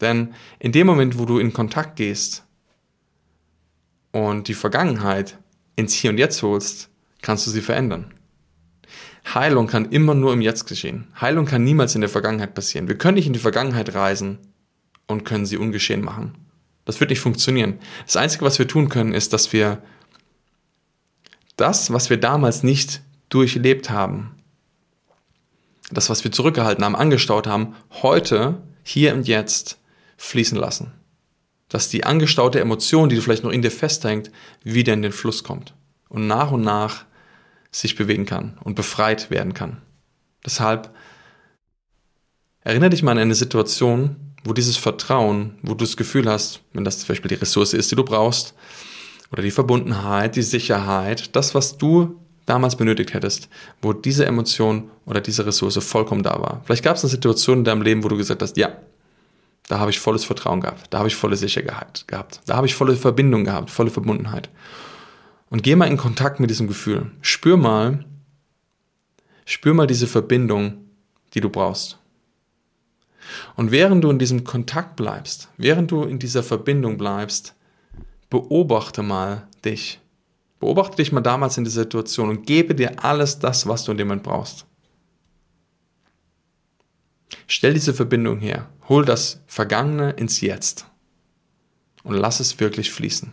Denn 0.00 0.34
in 0.58 0.72
dem 0.72 0.86
Moment, 0.86 1.18
wo 1.18 1.24
du 1.24 1.38
in 1.38 1.52
Kontakt 1.52 1.96
gehst 1.96 2.44
und 4.12 4.48
die 4.48 4.54
Vergangenheit 4.54 5.38
ins 5.74 5.94
Hier 5.94 6.10
und 6.10 6.18
Jetzt 6.18 6.42
holst, 6.42 6.90
kannst 7.22 7.46
du 7.46 7.50
sie 7.50 7.60
verändern. 7.60 8.14
Heilung 9.34 9.66
kann 9.66 9.90
immer 9.90 10.14
nur 10.14 10.32
im 10.32 10.40
Jetzt 10.40 10.66
geschehen. 10.66 11.08
Heilung 11.20 11.46
kann 11.46 11.64
niemals 11.64 11.94
in 11.94 12.00
der 12.00 12.10
Vergangenheit 12.10 12.54
passieren. 12.54 12.88
Wir 12.88 12.96
können 12.96 13.16
nicht 13.16 13.26
in 13.26 13.32
die 13.32 13.38
Vergangenheit 13.38 13.94
reisen 13.94 14.38
und 15.06 15.24
können 15.24 15.46
sie 15.46 15.56
ungeschehen 15.56 16.04
machen. 16.04 16.45
Das 16.86 17.00
wird 17.00 17.10
nicht 17.10 17.20
funktionieren. 17.20 17.78
Das 18.06 18.16
Einzige, 18.16 18.44
was 18.44 18.58
wir 18.58 18.66
tun 18.66 18.88
können, 18.88 19.12
ist, 19.12 19.34
dass 19.34 19.52
wir 19.52 19.82
das, 21.56 21.92
was 21.92 22.08
wir 22.08 22.16
damals 22.16 22.62
nicht 22.62 23.02
durchlebt 23.28 23.90
haben, 23.90 24.36
das, 25.90 26.08
was 26.08 26.24
wir 26.24 26.32
zurückgehalten 26.32 26.84
haben, 26.84 26.96
angestaut 26.96 27.46
haben, 27.46 27.74
heute, 28.02 28.62
hier 28.82 29.14
und 29.14 29.26
jetzt 29.26 29.78
fließen 30.16 30.56
lassen. 30.56 30.92
Dass 31.68 31.88
die 31.88 32.04
angestaute 32.04 32.60
Emotion, 32.60 33.08
die 33.08 33.20
vielleicht 33.20 33.42
noch 33.42 33.50
in 33.50 33.62
dir 33.62 33.70
festhängt, 33.70 34.30
wieder 34.62 34.92
in 34.92 35.02
den 35.02 35.12
Fluss 35.12 35.42
kommt 35.42 35.74
und 36.08 36.28
nach 36.28 36.52
und 36.52 36.62
nach 36.62 37.04
sich 37.72 37.96
bewegen 37.96 38.26
kann 38.26 38.58
und 38.62 38.76
befreit 38.76 39.30
werden 39.30 39.54
kann. 39.54 39.82
Deshalb 40.44 40.94
erinnere 42.60 42.90
dich 42.90 43.02
mal 43.02 43.12
an 43.12 43.18
eine 43.18 43.34
Situation, 43.34 44.25
wo 44.46 44.52
dieses 44.52 44.76
Vertrauen, 44.76 45.58
wo 45.62 45.74
du 45.74 45.84
das 45.84 45.96
Gefühl 45.96 46.30
hast, 46.30 46.60
wenn 46.72 46.84
das 46.84 47.00
zum 47.00 47.08
Beispiel 47.08 47.28
die 47.28 47.34
Ressource 47.34 47.74
ist, 47.74 47.90
die 47.90 47.96
du 47.96 48.04
brauchst, 48.04 48.54
oder 49.32 49.42
die 49.42 49.50
Verbundenheit, 49.50 50.36
die 50.36 50.42
Sicherheit, 50.42 51.34
das, 51.34 51.54
was 51.54 51.78
du 51.78 52.20
damals 52.46 52.76
benötigt 52.76 53.12
hättest, 53.12 53.48
wo 53.82 53.92
diese 53.92 54.24
Emotion 54.24 54.88
oder 55.04 55.20
diese 55.20 55.44
Ressource 55.44 55.82
vollkommen 55.84 56.22
da 56.22 56.40
war. 56.40 56.62
Vielleicht 56.64 56.84
gab 56.84 56.96
es 56.96 57.02
eine 57.02 57.10
Situation 57.10 57.58
in 57.58 57.64
deinem 57.64 57.82
Leben, 57.82 58.04
wo 58.04 58.08
du 58.08 58.16
gesagt 58.16 58.40
hast, 58.40 58.56
ja, 58.56 58.70
da 59.66 59.80
habe 59.80 59.90
ich 59.90 59.98
volles 59.98 60.24
Vertrauen 60.24 60.60
gehabt, 60.60 60.86
da 60.90 60.98
habe 60.98 61.08
ich 61.08 61.16
volle 61.16 61.36
Sicherheit 61.36 62.04
gehabt, 62.06 62.42
da 62.46 62.54
habe 62.54 62.68
ich 62.68 62.76
volle 62.76 62.94
Verbindung 62.94 63.44
gehabt, 63.44 63.70
volle 63.70 63.90
Verbundenheit. 63.90 64.48
Und 65.50 65.64
geh 65.64 65.74
mal 65.74 65.86
in 65.86 65.96
Kontakt 65.96 66.38
mit 66.38 66.50
diesem 66.50 66.68
Gefühl. 66.68 67.10
Spür 67.20 67.56
mal, 67.56 68.04
spür 69.44 69.74
mal 69.74 69.86
diese 69.88 70.06
Verbindung, 70.06 70.84
die 71.34 71.40
du 71.40 71.50
brauchst. 71.50 71.98
Und 73.56 73.70
während 73.70 74.04
du 74.04 74.10
in 74.10 74.18
diesem 74.18 74.44
Kontakt 74.44 74.96
bleibst, 74.96 75.48
während 75.56 75.90
du 75.90 76.04
in 76.04 76.18
dieser 76.18 76.42
Verbindung 76.42 76.98
bleibst, 76.98 77.54
beobachte 78.30 79.02
mal 79.02 79.46
dich. 79.64 80.00
Beobachte 80.60 80.96
dich 80.96 81.12
mal 81.12 81.20
damals 81.20 81.58
in 81.58 81.64
dieser 81.64 81.82
Situation 81.82 82.30
und 82.30 82.46
gebe 82.46 82.74
dir 82.74 83.04
alles 83.04 83.38
das, 83.38 83.66
was 83.66 83.84
du 83.84 83.92
in 83.92 83.98
dem 83.98 84.08
Moment 84.08 84.22
brauchst. 84.22 84.66
Stell 87.46 87.74
diese 87.74 87.94
Verbindung 87.94 88.38
her. 88.38 88.68
Hol 88.88 89.04
das 89.04 89.42
Vergangene 89.46 90.10
ins 90.12 90.40
Jetzt. 90.40 90.86
Und 92.02 92.14
lass 92.14 92.40
es 92.40 92.58
wirklich 92.60 92.90
fließen. 92.90 93.32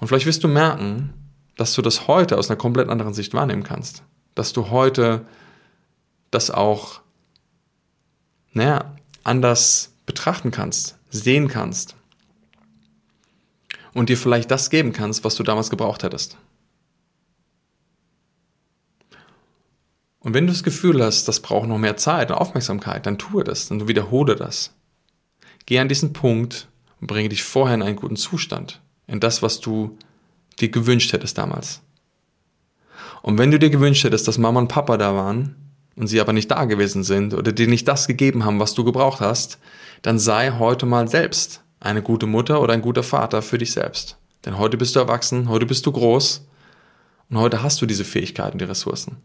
Und 0.00 0.08
vielleicht 0.08 0.26
wirst 0.26 0.44
du 0.44 0.48
merken, 0.48 1.14
dass 1.56 1.74
du 1.74 1.82
das 1.82 2.06
heute 2.06 2.38
aus 2.38 2.50
einer 2.50 2.58
komplett 2.58 2.88
anderen 2.88 3.14
Sicht 3.14 3.34
wahrnehmen 3.34 3.62
kannst. 3.62 4.02
Dass 4.34 4.52
du 4.52 4.70
heute 4.70 5.26
das 6.30 6.50
auch 6.50 7.00
naja, 8.56 8.96
anders 9.22 9.92
betrachten 10.06 10.50
kannst, 10.50 10.96
sehen 11.10 11.48
kannst. 11.48 11.94
Und 13.92 14.08
dir 14.08 14.16
vielleicht 14.16 14.50
das 14.50 14.70
geben 14.70 14.92
kannst, 14.92 15.24
was 15.24 15.34
du 15.36 15.42
damals 15.42 15.68
gebraucht 15.68 16.02
hättest. 16.02 16.38
Und 20.20 20.34
wenn 20.34 20.46
du 20.46 20.52
das 20.52 20.62
Gefühl 20.62 21.02
hast, 21.04 21.28
das 21.28 21.40
braucht 21.40 21.68
noch 21.68 21.78
mehr 21.78 21.98
Zeit 21.98 22.30
und 22.30 22.38
Aufmerksamkeit, 22.38 23.04
dann 23.04 23.18
tue 23.18 23.44
das, 23.44 23.68
dann 23.68 23.88
wiederhole 23.88 24.36
das. 24.36 24.74
Geh 25.66 25.78
an 25.78 25.88
diesen 25.88 26.14
Punkt 26.14 26.68
und 27.00 27.08
bringe 27.08 27.28
dich 27.28 27.44
vorher 27.44 27.74
in 27.74 27.82
einen 27.82 27.96
guten 27.96 28.16
Zustand, 28.16 28.80
in 29.06 29.20
das, 29.20 29.42
was 29.42 29.60
du 29.60 29.98
dir 30.60 30.70
gewünscht 30.70 31.12
hättest 31.12 31.36
damals. 31.36 31.82
Und 33.20 33.36
wenn 33.38 33.50
du 33.50 33.58
dir 33.58 33.70
gewünscht 33.70 34.04
hättest, 34.04 34.26
dass 34.26 34.38
Mama 34.38 34.60
und 34.60 34.68
Papa 34.68 34.96
da 34.96 35.14
waren, 35.14 35.65
und 35.96 36.06
sie 36.06 36.20
aber 36.20 36.32
nicht 36.32 36.50
da 36.50 36.64
gewesen 36.64 37.02
sind 37.02 37.34
oder 37.34 37.52
dir 37.52 37.66
nicht 37.66 37.88
das 37.88 38.06
gegeben 38.06 38.44
haben, 38.44 38.60
was 38.60 38.74
du 38.74 38.84
gebraucht 38.84 39.20
hast, 39.20 39.58
dann 40.02 40.18
sei 40.18 40.52
heute 40.52 40.86
mal 40.86 41.08
selbst 41.08 41.62
eine 41.80 42.02
gute 42.02 42.26
Mutter 42.26 42.60
oder 42.60 42.74
ein 42.74 42.82
guter 42.82 43.02
Vater 43.02 43.42
für 43.42 43.58
dich 43.58 43.72
selbst. 43.72 44.18
Denn 44.44 44.58
heute 44.58 44.76
bist 44.76 44.94
du 44.94 45.00
erwachsen, 45.00 45.48
heute 45.48 45.66
bist 45.66 45.86
du 45.86 45.92
groß 45.92 46.46
und 47.30 47.38
heute 47.38 47.62
hast 47.62 47.80
du 47.82 47.86
diese 47.86 48.04
Fähigkeiten, 48.04 48.58
die 48.58 48.64
Ressourcen. 48.64 49.16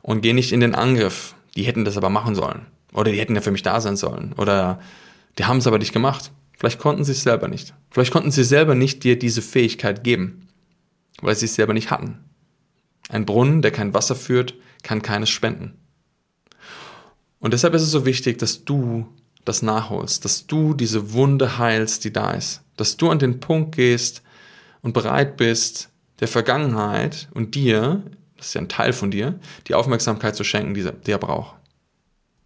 Und 0.00 0.22
geh 0.22 0.32
nicht 0.32 0.52
in 0.52 0.60
den 0.60 0.74
Angriff, 0.74 1.34
die 1.54 1.62
hätten 1.62 1.84
das 1.84 1.96
aber 1.96 2.10
machen 2.10 2.34
sollen. 2.34 2.66
Oder 2.92 3.12
die 3.12 3.20
hätten 3.20 3.34
ja 3.34 3.40
für 3.40 3.52
mich 3.52 3.62
da 3.62 3.80
sein 3.80 3.96
sollen. 3.96 4.34
Oder 4.36 4.80
die 5.38 5.44
haben 5.44 5.58
es 5.58 5.66
aber 5.66 5.78
nicht 5.78 5.92
gemacht. 5.92 6.32
Vielleicht 6.58 6.78
konnten 6.78 7.04
sie 7.04 7.12
es 7.12 7.22
selber 7.22 7.48
nicht. 7.48 7.74
Vielleicht 7.90 8.12
konnten 8.12 8.30
sie 8.30 8.44
selber 8.44 8.74
nicht 8.74 9.04
dir 9.04 9.18
diese 9.18 9.42
Fähigkeit 9.42 10.04
geben, 10.04 10.48
weil 11.20 11.36
sie 11.36 11.46
es 11.46 11.54
selber 11.54 11.72
nicht 11.72 11.90
hatten. 11.90 12.18
Ein 13.08 13.26
Brunnen, 13.26 13.62
der 13.62 13.70
kein 13.70 13.94
Wasser 13.94 14.14
führt, 14.14 14.54
kann 14.82 15.02
keines 15.02 15.30
spenden. 15.30 15.78
Und 17.38 17.52
deshalb 17.52 17.74
ist 17.74 17.82
es 17.82 17.90
so 17.90 18.06
wichtig, 18.06 18.38
dass 18.38 18.64
du 18.64 19.08
das 19.44 19.62
nachholst, 19.62 20.24
dass 20.24 20.46
du 20.46 20.74
diese 20.74 21.12
Wunde 21.12 21.58
heilst, 21.58 22.04
die 22.04 22.12
da 22.12 22.30
ist, 22.30 22.62
dass 22.76 22.96
du 22.96 23.10
an 23.10 23.18
den 23.18 23.40
Punkt 23.40 23.74
gehst 23.74 24.22
und 24.82 24.92
bereit 24.92 25.36
bist, 25.36 25.90
der 26.20 26.28
Vergangenheit 26.28 27.28
und 27.34 27.56
dir, 27.56 28.02
das 28.36 28.48
ist 28.48 28.54
ja 28.54 28.60
ein 28.60 28.68
Teil 28.68 28.92
von 28.92 29.10
dir, 29.10 29.40
die 29.66 29.74
Aufmerksamkeit 29.74 30.36
zu 30.36 30.44
schenken, 30.44 30.74
die, 30.74 31.10
er 31.10 31.18
braucht, 31.18 31.56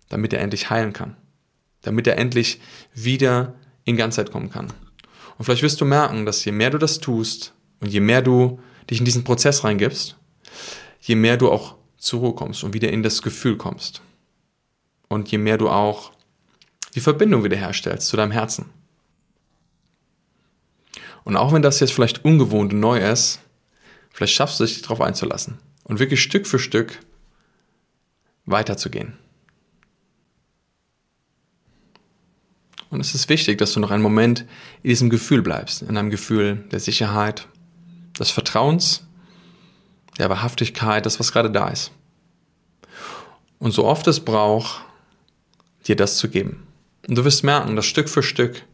damit 0.09 0.33
er 0.33 0.41
endlich 0.41 0.71
heilen 0.71 0.95
kann, 0.95 1.17
damit 1.83 2.07
er 2.07 2.17
endlich 2.17 2.61
wieder 2.95 3.55
in 3.85 3.97
Ganzheit 3.97 4.33
kommen 4.33 4.51
kann. 4.51 4.73
Und 5.37 5.45
vielleicht 5.45 5.63
wirst 5.63 5.81
du 5.81 5.85
merken, 5.85 6.25
dass 6.25 6.45
je 6.45 6.53
mehr 6.53 6.71
du 6.71 6.79
das 6.79 7.01
tust, 7.01 7.53
Und 7.81 7.93
je 7.93 8.01
mehr 8.01 8.23
du 8.23 8.61
dich 8.89 8.99
in 8.99 9.05
diesen 9.05 9.25
Prozess 9.25 9.65
reingibst, 9.65 10.17
je 11.01 11.15
mehr 11.15 11.37
du 11.37 11.51
auch 11.51 11.76
zur 11.97 12.21
Ruhe 12.21 12.35
kommst 12.35 12.65
und 12.65 12.75
wieder 12.75 12.91
in 12.91 13.03
das 13.03 13.23
Gefühl 13.23 13.57
kommst. 13.57 14.03
Und 15.09 15.31
je 15.31 15.39
mehr 15.39 15.59
du 15.59 15.69
auch 15.69 16.13
die 16.95 17.01
Verbindung 17.01 17.45
wiederherstellst 17.45 18.09
zu 18.09 18.17
deinem 18.17 18.33
Herzen. 18.33 18.67
Und 21.25 21.37
auch 21.37 21.53
wenn 21.53 21.63
das 21.63 21.81
jetzt 21.81 21.93
vielleicht 21.93 22.25
ungewohnt 22.25 22.73
und 22.73 22.81
neu 22.81 22.99
ist, 22.99 23.41
vielleicht 24.11 24.35
schaffst 24.35 24.61
du 24.61 24.65
dich 24.65 24.83
darauf 24.83 25.01
einzulassen 25.01 25.59
und 25.85 25.99
wirklich 25.99 26.23
Stück 26.23 26.47
für 26.47 26.59
Stück 26.59 26.99
weiterzugehen. 28.45 29.15
Und 32.91 33.01
es 33.01 33.15
ist 33.15 33.29
wichtig, 33.29 33.59
dass 33.59 33.73
du 33.73 33.81
noch 33.81 33.91
einen 33.91 34.03
Moment 34.03 34.47
in 34.83 34.91
diesem 34.91 35.11
Gefühl 35.11 35.43
bleibst, 35.43 35.83
in 35.83 35.97
einem 35.97 36.11
Gefühl 36.11 36.65
der 36.71 36.81
Sicherheit, 36.81 37.49
des 38.19 38.31
Vertrauens, 38.31 39.06
der 40.19 40.31
Wahrhaftigkeit, 40.31 41.07
das, 41.07 41.21
was 41.21 41.33
gerade 41.33 41.51
da 41.51 41.69
ist. 41.69 41.93
Und 43.59 43.73
so 43.73 43.85
oft 43.85 44.07
es 44.07 44.21
braucht, 44.21 44.85
dir 45.87 45.97
das 45.97 46.17
zu 46.17 46.29
geben. 46.29 46.67
Und 47.09 47.17
du 47.17 47.25
wirst 47.25 47.45
merken, 47.45 47.77
dass 47.77 47.87
Stück 47.87 48.09
für 48.09 48.23
Stück, 48.23 48.65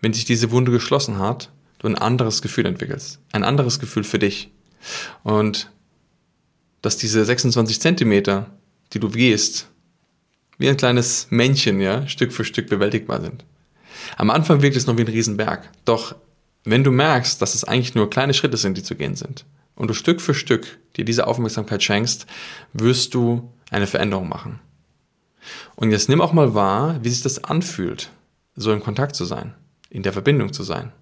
wenn 0.00 0.12
sich 0.12 0.24
diese 0.24 0.50
Wunde 0.50 0.70
geschlossen 0.70 1.18
hat, 1.18 1.50
du 1.78 1.88
ein 1.88 1.98
anderes 1.98 2.42
Gefühl 2.42 2.66
entwickelst. 2.66 3.18
Ein 3.32 3.44
anderes 3.44 3.80
Gefühl 3.80 4.04
für 4.04 4.18
dich. 4.18 4.50
Und 5.22 5.70
dass 6.82 6.96
diese 6.96 7.24
26 7.24 7.80
Zentimeter, 7.80 8.50
die 8.92 9.00
du 9.00 9.10
gehst, 9.10 9.68
wie 10.58 10.68
ein 10.68 10.76
kleines 10.76 11.26
Männchen, 11.30 11.80
ja, 11.80 12.06
Stück 12.08 12.32
für 12.32 12.44
Stück 12.44 12.68
bewältigbar 12.68 13.20
sind. 13.20 13.44
Am 14.16 14.30
Anfang 14.30 14.62
wirkt 14.62 14.76
es 14.76 14.86
noch 14.86 14.96
wie 14.96 15.02
ein 15.02 15.08
Riesenberg. 15.08 15.68
Doch 15.84 16.14
wenn 16.64 16.84
du 16.84 16.90
merkst, 16.90 17.42
dass 17.42 17.54
es 17.54 17.64
eigentlich 17.64 17.94
nur 17.94 18.08
kleine 18.08 18.34
Schritte 18.34 18.56
sind, 18.56 18.76
die 18.76 18.82
zu 18.82 18.94
gehen 18.94 19.16
sind, 19.16 19.44
und 19.76 19.88
du 19.88 19.94
Stück 19.94 20.20
für 20.20 20.34
Stück 20.34 20.78
dir 20.96 21.04
diese 21.04 21.26
Aufmerksamkeit 21.26 21.82
schenkst, 21.82 22.26
wirst 22.72 23.14
du 23.14 23.52
eine 23.70 23.86
Veränderung 23.86 24.28
machen. 24.28 24.58
Und 25.76 25.92
jetzt 25.92 26.08
nimm 26.08 26.20
auch 26.20 26.32
mal 26.32 26.54
wahr, 26.54 26.98
wie 27.02 27.10
sich 27.10 27.22
das 27.22 27.44
anfühlt, 27.44 28.10
so 28.56 28.72
im 28.72 28.80
Kontakt 28.80 29.14
zu 29.14 29.24
sein, 29.24 29.54
in 29.90 30.02
der 30.02 30.12
Verbindung 30.12 30.52
zu 30.52 30.62
sein. 30.62 30.92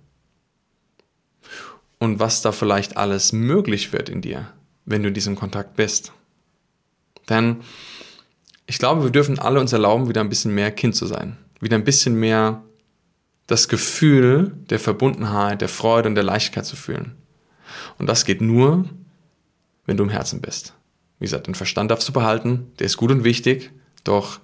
Und 1.98 2.18
was 2.18 2.42
da 2.42 2.52
vielleicht 2.52 2.96
alles 2.96 3.32
möglich 3.32 3.92
wird 3.92 4.08
in 4.08 4.20
dir, 4.20 4.52
wenn 4.84 5.02
du 5.02 5.08
in 5.08 5.14
diesem 5.14 5.36
Kontakt 5.36 5.76
bist. 5.76 6.12
Denn 7.28 7.62
ich 8.66 8.78
glaube, 8.78 9.04
wir 9.04 9.10
dürfen 9.10 9.38
alle 9.38 9.60
uns 9.60 9.72
erlauben, 9.72 10.08
wieder 10.08 10.20
ein 10.20 10.28
bisschen 10.28 10.54
mehr 10.54 10.70
Kind 10.70 10.96
zu 10.96 11.06
sein. 11.06 11.38
Wieder 11.60 11.76
ein 11.76 11.84
bisschen 11.84 12.18
mehr 12.18 12.62
das 13.46 13.68
Gefühl 13.68 14.52
der 14.70 14.80
Verbundenheit, 14.80 15.60
der 15.60 15.68
Freude 15.68 16.08
und 16.08 16.14
der 16.14 16.24
Leichtigkeit 16.24 16.66
zu 16.66 16.76
fühlen. 16.76 17.16
Und 17.98 18.06
das 18.06 18.24
geht 18.24 18.40
nur, 18.40 18.84
wenn 19.86 19.96
du 19.96 20.04
im 20.04 20.10
Herzen 20.10 20.40
bist. 20.40 20.74
Wie 21.18 21.24
gesagt, 21.24 21.46
den 21.46 21.54
Verstand 21.54 21.90
darfst 21.90 22.08
du 22.08 22.12
behalten, 22.12 22.72
der 22.78 22.86
ist 22.86 22.96
gut 22.96 23.10
und 23.10 23.24
wichtig, 23.24 23.70
doch 24.02 24.40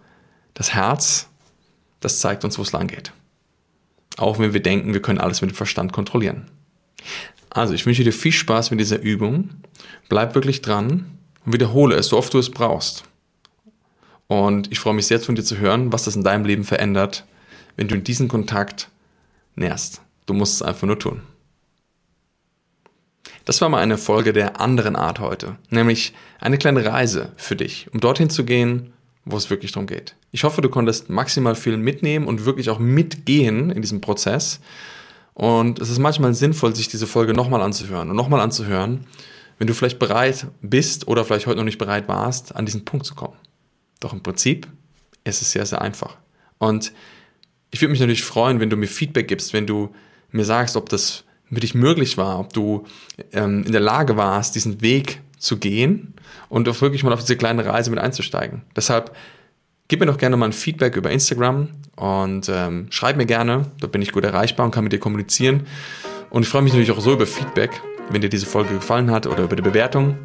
das 0.54 0.74
Herz, 0.74 1.28
das 2.00 2.20
zeigt 2.20 2.44
uns, 2.44 2.58
wo 2.58 2.62
es 2.62 2.72
lang 2.72 2.86
geht. 2.86 3.12
Auch 4.16 4.38
wenn 4.38 4.52
wir 4.52 4.62
denken, 4.62 4.92
wir 4.92 5.02
können 5.02 5.18
alles 5.18 5.40
mit 5.40 5.50
dem 5.50 5.56
Verstand 5.56 5.92
kontrollieren. 5.92 6.46
Also, 7.48 7.74
ich 7.74 7.84
wünsche 7.86 8.04
dir 8.04 8.12
viel 8.12 8.32
Spaß 8.32 8.70
mit 8.70 8.80
dieser 8.80 9.00
Übung. 9.00 9.50
Bleib 10.08 10.34
wirklich 10.34 10.62
dran 10.62 11.18
und 11.44 11.52
wiederhole 11.52 11.96
es, 11.96 12.08
so 12.08 12.18
oft 12.18 12.32
du 12.32 12.38
es 12.38 12.50
brauchst. 12.50 13.04
Und 14.28 14.70
ich 14.70 14.78
freue 14.78 14.94
mich 14.94 15.06
sehr 15.06 15.20
von 15.20 15.34
dir 15.34 15.42
zu 15.42 15.58
hören, 15.58 15.92
was 15.92 16.04
das 16.04 16.14
in 16.14 16.22
deinem 16.22 16.44
Leben 16.44 16.64
verändert, 16.64 17.24
wenn 17.76 17.88
du 17.88 17.98
diesen 17.98 18.28
Kontakt 18.28 18.88
nährst. 19.56 20.02
Du 20.26 20.34
musst 20.34 20.54
es 20.54 20.62
einfach 20.62 20.86
nur 20.86 20.98
tun. 20.98 21.22
Das 23.44 23.60
war 23.60 23.68
mal 23.68 23.80
eine 23.80 23.98
Folge 23.98 24.32
der 24.32 24.60
anderen 24.60 24.96
Art 24.96 25.18
heute, 25.18 25.56
nämlich 25.70 26.12
eine 26.40 26.58
kleine 26.58 26.84
Reise 26.84 27.32
für 27.36 27.56
dich, 27.56 27.88
um 27.92 28.00
dorthin 28.00 28.30
zu 28.30 28.44
gehen, 28.44 28.92
wo 29.24 29.36
es 29.36 29.50
wirklich 29.50 29.72
darum 29.72 29.86
geht. 29.86 30.14
Ich 30.32 30.44
hoffe, 30.44 30.60
du 30.60 30.68
konntest 30.68 31.10
maximal 31.10 31.54
viel 31.54 31.76
mitnehmen 31.76 32.26
und 32.26 32.44
wirklich 32.44 32.70
auch 32.70 32.78
mitgehen 32.78 33.70
in 33.70 33.82
diesem 33.82 34.00
Prozess. 34.00 34.60
Und 35.34 35.78
es 35.78 35.90
ist 35.90 35.98
manchmal 35.98 36.34
sinnvoll, 36.34 36.74
sich 36.74 36.88
diese 36.88 37.06
Folge 37.06 37.34
nochmal 37.34 37.62
anzuhören 37.62 38.10
und 38.10 38.16
nochmal 38.16 38.40
anzuhören, 38.40 39.06
wenn 39.58 39.66
du 39.66 39.74
vielleicht 39.74 39.98
bereit 39.98 40.46
bist 40.62 41.08
oder 41.08 41.24
vielleicht 41.24 41.46
heute 41.46 41.58
noch 41.58 41.64
nicht 41.64 41.78
bereit 41.78 42.08
warst, 42.08 42.54
an 42.56 42.66
diesen 42.66 42.84
Punkt 42.84 43.06
zu 43.06 43.14
kommen. 43.14 43.36
Doch 44.00 44.12
im 44.12 44.22
Prinzip 44.22 44.66
ist 45.24 45.42
es 45.42 45.52
sehr, 45.52 45.66
sehr 45.66 45.82
einfach. 45.82 46.16
Und 46.58 46.92
ich 47.70 47.80
würde 47.80 47.90
mich 47.92 48.00
natürlich 48.00 48.24
freuen, 48.24 48.60
wenn 48.60 48.70
du 48.70 48.76
mir 48.76 48.86
Feedback 48.86 49.28
gibst, 49.28 49.52
wenn 49.52 49.66
du 49.66 49.94
mir 50.30 50.44
sagst, 50.44 50.76
ob 50.76 50.88
das 50.88 51.24
für 51.54 51.60
dich 51.60 51.74
möglich 51.74 52.16
war, 52.16 52.38
ob 52.38 52.52
du 52.52 52.84
ähm, 53.32 53.64
in 53.64 53.72
der 53.72 53.80
Lage 53.80 54.16
warst, 54.16 54.54
diesen 54.54 54.80
Weg 54.80 55.20
zu 55.38 55.58
gehen 55.58 56.14
und 56.48 56.68
auch 56.68 56.80
wirklich 56.80 57.02
mal 57.02 57.12
auf 57.12 57.20
diese 57.20 57.36
kleine 57.36 57.64
Reise 57.64 57.90
mit 57.90 57.98
einzusteigen. 57.98 58.62
Deshalb 58.76 59.14
gib 59.88 60.00
mir 60.00 60.06
doch 60.06 60.18
gerne 60.18 60.36
mal 60.36 60.46
ein 60.46 60.52
Feedback 60.52 60.96
über 60.96 61.10
Instagram 61.10 61.68
und 61.96 62.48
ähm, 62.48 62.86
schreib 62.90 63.16
mir 63.16 63.26
gerne, 63.26 63.66
da 63.80 63.86
bin 63.86 64.02
ich 64.02 64.12
gut 64.12 64.24
erreichbar 64.24 64.66
und 64.66 64.72
kann 64.72 64.84
mit 64.84 64.92
dir 64.92 65.00
kommunizieren. 65.00 65.66
Und 66.30 66.42
ich 66.42 66.48
freue 66.48 66.62
mich 66.62 66.72
natürlich 66.72 66.92
auch 66.92 67.00
so 67.00 67.12
über 67.12 67.26
Feedback, 67.26 67.80
wenn 68.10 68.20
dir 68.20 68.28
diese 68.28 68.46
Folge 68.46 68.74
gefallen 68.74 69.10
hat 69.10 69.26
oder 69.26 69.44
über 69.44 69.56
die 69.56 69.62
Bewertung 69.62 70.16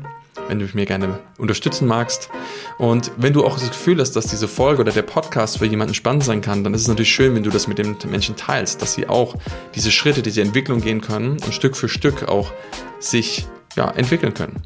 wenn 0.48 0.60
du 0.60 0.68
mir 0.74 0.86
gerne 0.86 1.20
unterstützen 1.38 1.88
magst. 1.88 2.30
Und 2.78 3.12
wenn 3.18 3.34
du 3.34 3.46
auch 3.46 3.58
das 3.58 3.70
Gefühl 3.70 4.00
hast, 4.00 4.16
dass 4.16 4.28
diese 4.28 4.48
Folge 4.48 4.82
oder 4.82 4.92
der 4.92 5.02
Podcast 5.02 5.58
für 5.58 5.66
jemanden 5.66 5.94
spannend 5.94 6.24
sein 6.24 6.42
kann, 6.42 6.64
dann 6.64 6.74
ist 6.74 6.82
es 6.82 6.88
natürlich 6.88 7.14
schön, 7.14 7.36
wenn 7.36 7.44
du 7.44 7.50
das 7.50 7.68
mit 7.68 7.78
den 7.78 7.96
Menschen 8.10 8.36
teilst, 8.36 8.82
dass 8.82 8.94
sie 8.94 9.08
auch 9.08 9.36
diese 9.74 9.92
Schritte, 9.92 10.22
diese 10.22 10.42
Entwicklung 10.42 10.82
gehen 10.82 11.02
können 11.02 11.32
und 11.32 11.54
Stück 11.54 11.76
für 11.76 11.90
Stück 11.90 12.28
auch 12.28 12.52
sich 13.00 13.48
ja, 13.76 13.90
entwickeln 13.92 14.34
können. 14.34 14.62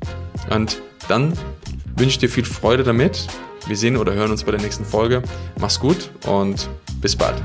Und 0.50 0.82
dann 1.08 1.34
wünsche 1.96 2.12
ich 2.12 2.18
dir 2.20 2.30
viel 2.30 2.46
Freude 2.46 2.84
damit. 2.84 3.28
Wir 3.68 3.76
sehen 3.76 3.98
oder 3.98 4.14
hören 4.14 4.32
uns 4.32 4.44
bei 4.44 4.52
der 4.52 4.62
nächsten 4.62 4.86
Folge. 4.86 5.22
Mach's 5.60 5.80
gut 5.80 6.10
und 6.26 6.70
bis 7.02 7.16
bald. 7.16 7.36